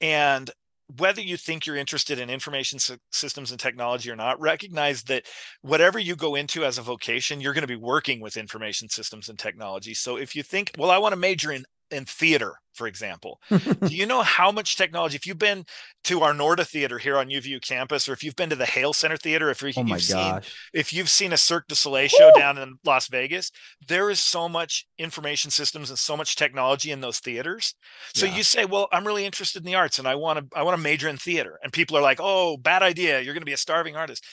And 0.00 0.50
whether 0.96 1.20
you 1.20 1.36
think 1.36 1.66
you're 1.66 1.76
interested 1.76 2.18
in 2.18 2.30
information 2.30 2.80
systems 3.12 3.52
and 3.52 3.60
technology 3.60 4.10
or 4.10 4.16
not, 4.16 4.40
recognize 4.40 5.04
that 5.04 5.26
whatever 5.62 6.00
you 6.00 6.16
go 6.16 6.34
into 6.34 6.64
as 6.64 6.78
a 6.78 6.82
vocation, 6.82 7.40
you're 7.40 7.54
going 7.54 7.62
to 7.62 7.68
be 7.68 7.76
working 7.76 8.20
with 8.20 8.36
information 8.36 8.88
systems 8.88 9.28
and 9.28 9.38
technology. 9.38 9.94
So 9.94 10.16
if 10.16 10.34
you 10.34 10.42
think, 10.42 10.72
well, 10.76 10.90
I 10.90 10.98
want 10.98 11.12
to 11.12 11.16
major 11.16 11.52
in 11.52 11.64
in 11.90 12.04
theater, 12.04 12.54
for 12.74 12.86
example. 12.86 13.40
Do 13.50 13.94
you 13.94 14.06
know 14.06 14.22
how 14.22 14.50
much 14.50 14.76
technology? 14.76 15.16
If 15.16 15.26
you've 15.26 15.38
been 15.38 15.64
to 16.04 16.22
our 16.22 16.32
Noorda 16.32 16.66
Theater 16.66 16.98
here 16.98 17.16
on 17.16 17.28
UVU 17.28 17.60
campus, 17.60 18.08
or 18.08 18.12
if 18.12 18.22
you've 18.22 18.36
been 18.36 18.50
to 18.50 18.56
the 18.56 18.66
Hale 18.66 18.92
Center 18.92 19.16
Theater, 19.16 19.50
if, 19.50 19.62
you, 19.62 19.72
oh 19.76 19.84
have 19.84 20.02
seen 20.02 20.40
if 20.72 20.92
you've 20.92 21.10
seen 21.10 21.32
a 21.32 21.36
Cirque 21.36 21.68
du 21.68 21.74
Soleil 21.74 22.08
show 22.08 22.30
down 22.36 22.58
in 22.58 22.78
Las 22.84 23.08
Vegas, 23.08 23.50
there 23.86 24.10
is 24.10 24.20
so 24.20 24.48
much 24.48 24.86
information 24.98 25.50
systems 25.50 25.90
and 25.90 25.98
so 25.98 26.16
much 26.16 26.36
technology 26.36 26.90
in 26.90 27.00
those 27.00 27.18
theaters. 27.18 27.74
So 28.14 28.26
yeah. 28.26 28.36
you 28.36 28.42
say, 28.42 28.64
"Well, 28.64 28.88
I'm 28.92 29.06
really 29.06 29.26
interested 29.26 29.60
in 29.60 29.66
the 29.66 29.74
arts, 29.74 29.98
and 29.98 30.08
I 30.08 30.14
want 30.14 30.38
to 30.38 30.58
I 30.58 30.62
want 30.62 30.76
to 30.76 30.82
major 30.82 31.08
in 31.08 31.16
theater," 31.16 31.58
and 31.62 31.72
people 31.72 31.96
are 31.96 32.02
like, 32.02 32.18
"Oh, 32.20 32.56
bad 32.56 32.82
idea! 32.82 33.20
You're 33.20 33.34
going 33.34 33.42
to 33.42 33.46
be 33.46 33.52
a 33.52 33.58
starving 33.58 33.96
artist." 33.96 34.24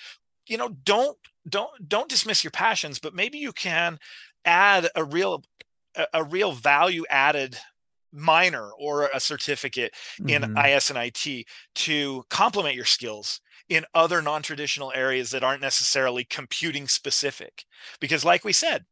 You 0.47 0.57
know, 0.57 0.69
don't 0.83 1.17
don't 1.47 1.69
don't 1.87 2.09
dismiss 2.09 2.43
your 2.43 2.51
passions, 2.51 2.99
but 2.99 3.13
maybe 3.13 3.37
you 3.37 3.51
can 3.51 3.99
add 4.45 4.87
a 4.95 5.03
real 5.03 5.43
a, 6.13 6.23
real 6.23 6.51
value 6.51 7.03
added 7.09 7.57
minor 8.11 8.69
or 8.79 9.09
a 9.13 9.19
certificate 9.19 9.93
in 10.27 10.41
mm-hmm. 10.41 10.65
IS 10.65 10.89
and 10.89 10.99
IT 10.99 11.45
to 11.75 12.23
complement 12.29 12.75
your 12.75 12.85
skills 12.85 13.41
in 13.69 13.85
other 13.93 14.21
non-traditional 14.21 14.93
areas 14.95 15.31
that 15.31 15.43
aren't 15.43 15.61
necessarily 15.61 16.23
computing 16.23 16.87
specific 16.87 17.65
because 17.99 18.23
like 18.23 18.45
we 18.45 18.53
said 18.53 18.85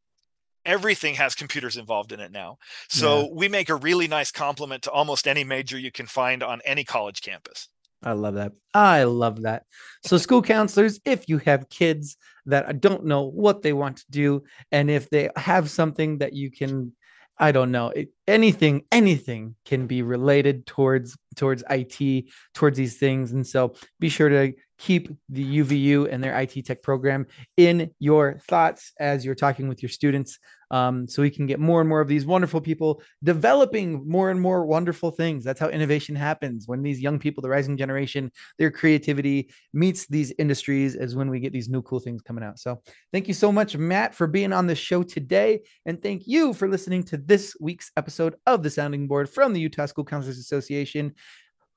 everything 0.65 1.15
has 1.15 1.34
computers 1.34 1.78
involved 1.78 2.12
in 2.12 2.20
it 2.20 2.32
now 2.32 2.58
so 2.89 3.22
yeah. 3.22 3.28
we 3.32 3.48
make 3.48 3.70
a 3.70 3.76
really 3.76 4.08
nice 4.08 4.32
complement 4.32 4.84
to 4.84 4.91
almost 4.91 5.28
any 5.28 5.44
major 5.44 5.80
you 5.80 5.91
can 5.91 6.08
find 6.08 6.44
on 6.44 6.60
any 6.65 6.84
college 6.84 7.22
campus 7.22 7.70
I 8.06 8.12
love 8.13 8.36
that. 8.36 8.52
I 8.74 9.04
love 9.04 9.41
that. 9.41 9.63
So, 10.04 10.18
school 10.18 10.44
counselors, 10.44 11.00
if 11.06 11.28
you 11.28 11.39
have 11.39 11.70
kids 11.70 12.18
that 12.46 12.80
don't 12.80 13.06
know 13.06 13.24
what 13.24 13.63
they 13.63 13.74
want 13.74 13.98
to 13.98 14.06
do, 14.12 14.44
and 14.72 14.91
if 14.91 15.10
they 15.10 15.30
have 15.36 15.72
something 15.72 16.20
that 16.20 16.34
you 16.34 16.52
can, 16.52 16.94
I 17.39 17.52
don't 17.52 17.72
know, 17.72 17.91
anything, 18.28 18.84
anything 18.91 19.56
can 19.65 19.88
be 19.88 20.04
related 20.04 20.68
towards 20.68 21.18
towards 21.36 21.63
IT, 21.70 22.26
towards 22.54 22.78
these 22.78 22.98
things. 22.98 23.32
And 23.32 23.46
so, 23.46 23.74
be 24.00 24.10
sure 24.10 24.30
to 24.30 24.54
keep 24.78 25.10
the 25.30 25.60
UVU 25.60 26.12
and 26.12 26.24
their 26.24 26.38
IT 26.40 26.66
tech 26.66 26.84
program 26.84 27.28
in 27.58 27.92
your 28.00 28.40
thoughts 28.48 28.92
as 29.00 29.26
you're 29.26 29.36
talking 29.36 29.68
with 29.68 29.82
your 29.82 29.90
students 29.90 30.40
um, 30.72 31.08
so 31.08 31.22
we 31.22 31.30
can 31.30 31.46
get 31.46 31.60
more 31.60 31.80
and 31.80 31.88
more 31.88 32.02
of 32.02 32.08
these 32.08 32.26
wonderful 32.26 32.60
people 32.60 33.02
developing 33.24 34.08
more 34.08 34.30
and 34.32 34.42
more 34.42 34.66
wonderful 34.66 35.12
things. 35.12 35.44
That's 35.44 35.60
how 35.60 35.70
innovation 35.70 36.16
happens. 36.16 36.68
When 36.68 36.82
these 36.82 37.00
young 37.00 37.20
people, 37.20 37.42
the 37.42 37.50
rising 37.50 37.78
generation, 37.78 38.32
their 38.58 38.72
creativity 38.72 39.52
meets 39.74 40.08
these 40.08 40.34
industries, 40.40 40.96
is 40.96 41.16
when 41.16 41.30
we 41.30 41.40
get 41.40 41.54
these 41.54 41.70
new 41.70 41.82
cool 41.82 42.00
things 42.00 42.22
coming 42.22 42.44
out. 42.44 42.60
So 42.60 42.82
thank 43.14 43.28
you 43.28 43.34
so 43.34 43.52
much, 43.52 43.78
Matt, 43.78 44.14
for 44.14 44.28
being 44.28 44.54
on 44.54 44.68
the 44.68 44.76
show 44.76 45.04
today. 45.04 45.62
And 45.86 46.02
thank 46.02 46.24
you 46.26 46.54
for 46.54 46.68
listening 46.68 47.04
to 47.04 47.18
this 47.18 47.56
week's 47.60 47.92
episode 47.96 48.36
of 48.46 48.64
the 48.64 48.70
Sounding 48.70 49.08
Board 49.08 49.30
from 49.30 49.54
the 49.54 49.60
Utah 49.60 49.86
School 49.86 50.06
Counselors 50.06 50.40
Association. 50.40 51.14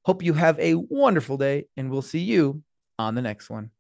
Hope 0.05 0.23
you 0.23 0.33
have 0.33 0.59
a 0.59 0.75
wonderful 0.75 1.37
day, 1.37 1.67
and 1.77 1.91
we'll 1.91 2.03
see 2.03 2.21
you 2.21 2.63
on 2.99 3.15
the 3.15 3.23
next 3.23 3.51
one. 3.51 3.71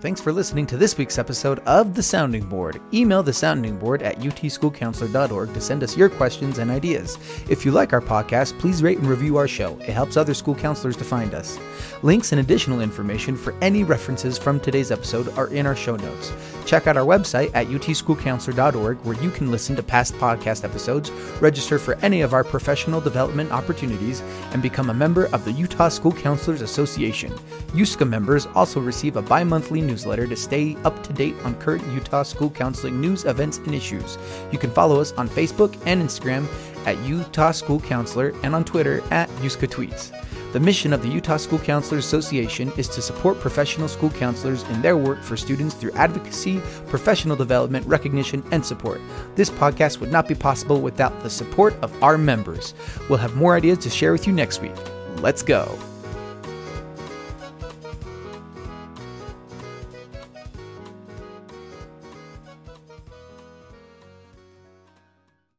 Thanks 0.00 0.20
for 0.20 0.32
listening 0.32 0.64
to 0.66 0.76
this 0.76 0.96
week's 0.96 1.18
episode 1.18 1.58
of 1.66 1.92
The 1.92 2.04
Sounding 2.04 2.44
Board. 2.44 2.80
Email 2.94 3.24
the 3.24 3.32
sounding 3.32 3.76
board 3.76 4.00
at 4.00 4.20
utschoolcounselor.org 4.20 5.52
to 5.52 5.60
send 5.60 5.82
us 5.82 5.96
your 5.96 6.08
questions 6.08 6.58
and 6.58 6.70
ideas. 6.70 7.18
If 7.50 7.64
you 7.64 7.72
like 7.72 7.92
our 7.92 8.00
podcast, 8.00 8.56
please 8.60 8.80
rate 8.80 8.98
and 8.98 9.08
review 9.08 9.38
our 9.38 9.48
show. 9.48 9.76
It 9.80 9.88
helps 9.88 10.16
other 10.16 10.34
school 10.34 10.54
counselors 10.54 10.96
to 10.98 11.04
find 11.04 11.34
us. 11.34 11.58
Links 12.04 12.30
and 12.30 12.40
additional 12.40 12.80
information 12.80 13.36
for 13.36 13.56
any 13.60 13.82
references 13.82 14.38
from 14.38 14.60
today's 14.60 14.92
episode 14.92 15.36
are 15.36 15.48
in 15.48 15.66
our 15.66 15.74
show 15.74 15.96
notes. 15.96 16.32
Check 16.64 16.86
out 16.86 16.96
our 16.96 17.04
website 17.04 17.50
at 17.54 17.66
utschoolcounselor.org 17.66 18.98
where 18.98 19.20
you 19.20 19.30
can 19.30 19.50
listen 19.50 19.74
to 19.74 19.82
past 19.82 20.14
podcast 20.14 20.62
episodes, 20.62 21.10
register 21.40 21.76
for 21.76 21.96
any 22.02 22.20
of 22.20 22.34
our 22.34 22.44
professional 22.44 23.00
development 23.00 23.50
opportunities, 23.50 24.20
and 24.52 24.62
become 24.62 24.90
a 24.90 24.94
member 24.94 25.26
of 25.32 25.44
the 25.44 25.52
Utah 25.52 25.88
School 25.88 26.12
Counselors 26.12 26.62
Association. 26.62 27.32
USCA 27.72 28.08
members 28.08 28.46
also 28.54 28.80
receive 28.80 29.16
a 29.16 29.22
bi 29.22 29.42
monthly 29.42 29.87
newsletter 29.88 30.28
to 30.28 30.36
stay 30.36 30.76
up 30.84 31.02
to 31.02 31.12
date 31.12 31.34
on 31.42 31.56
current 31.56 31.84
Utah 31.92 32.22
school 32.22 32.50
counseling 32.50 33.00
news, 33.00 33.24
events, 33.24 33.58
and 33.58 33.74
issues. 33.74 34.16
You 34.52 34.58
can 34.58 34.70
follow 34.70 35.00
us 35.00 35.12
on 35.12 35.28
Facebook 35.28 35.76
and 35.86 36.00
Instagram 36.00 36.46
at 36.86 36.98
Utah 37.04 37.50
School 37.50 37.80
Counselor 37.80 38.32
and 38.42 38.54
on 38.54 38.64
Twitter 38.64 39.02
at 39.10 39.28
USCA 39.40 39.68
Tweets. 39.68 40.28
The 40.52 40.60
mission 40.60 40.94
of 40.94 41.02
the 41.02 41.08
Utah 41.08 41.36
School 41.36 41.58
Counselors 41.58 42.06
Association 42.06 42.72
is 42.78 42.88
to 42.88 43.02
support 43.02 43.38
professional 43.38 43.86
school 43.86 44.08
counselors 44.08 44.62
in 44.70 44.80
their 44.80 44.96
work 44.96 45.22
for 45.22 45.36
students 45.36 45.74
through 45.74 45.92
advocacy, 45.92 46.62
professional 46.86 47.36
development, 47.36 47.86
recognition, 47.86 48.42
and 48.50 48.64
support. 48.64 48.98
This 49.34 49.50
podcast 49.50 50.00
would 50.00 50.10
not 50.10 50.26
be 50.26 50.34
possible 50.34 50.80
without 50.80 51.22
the 51.22 51.28
support 51.28 51.74
of 51.82 52.02
our 52.02 52.16
members. 52.16 52.72
We'll 53.10 53.18
have 53.18 53.36
more 53.36 53.56
ideas 53.56 53.78
to 53.80 53.90
share 53.90 54.12
with 54.12 54.26
you 54.26 54.32
next 54.32 54.62
week. 54.62 54.76
Let's 55.20 55.42
go. 55.42 55.78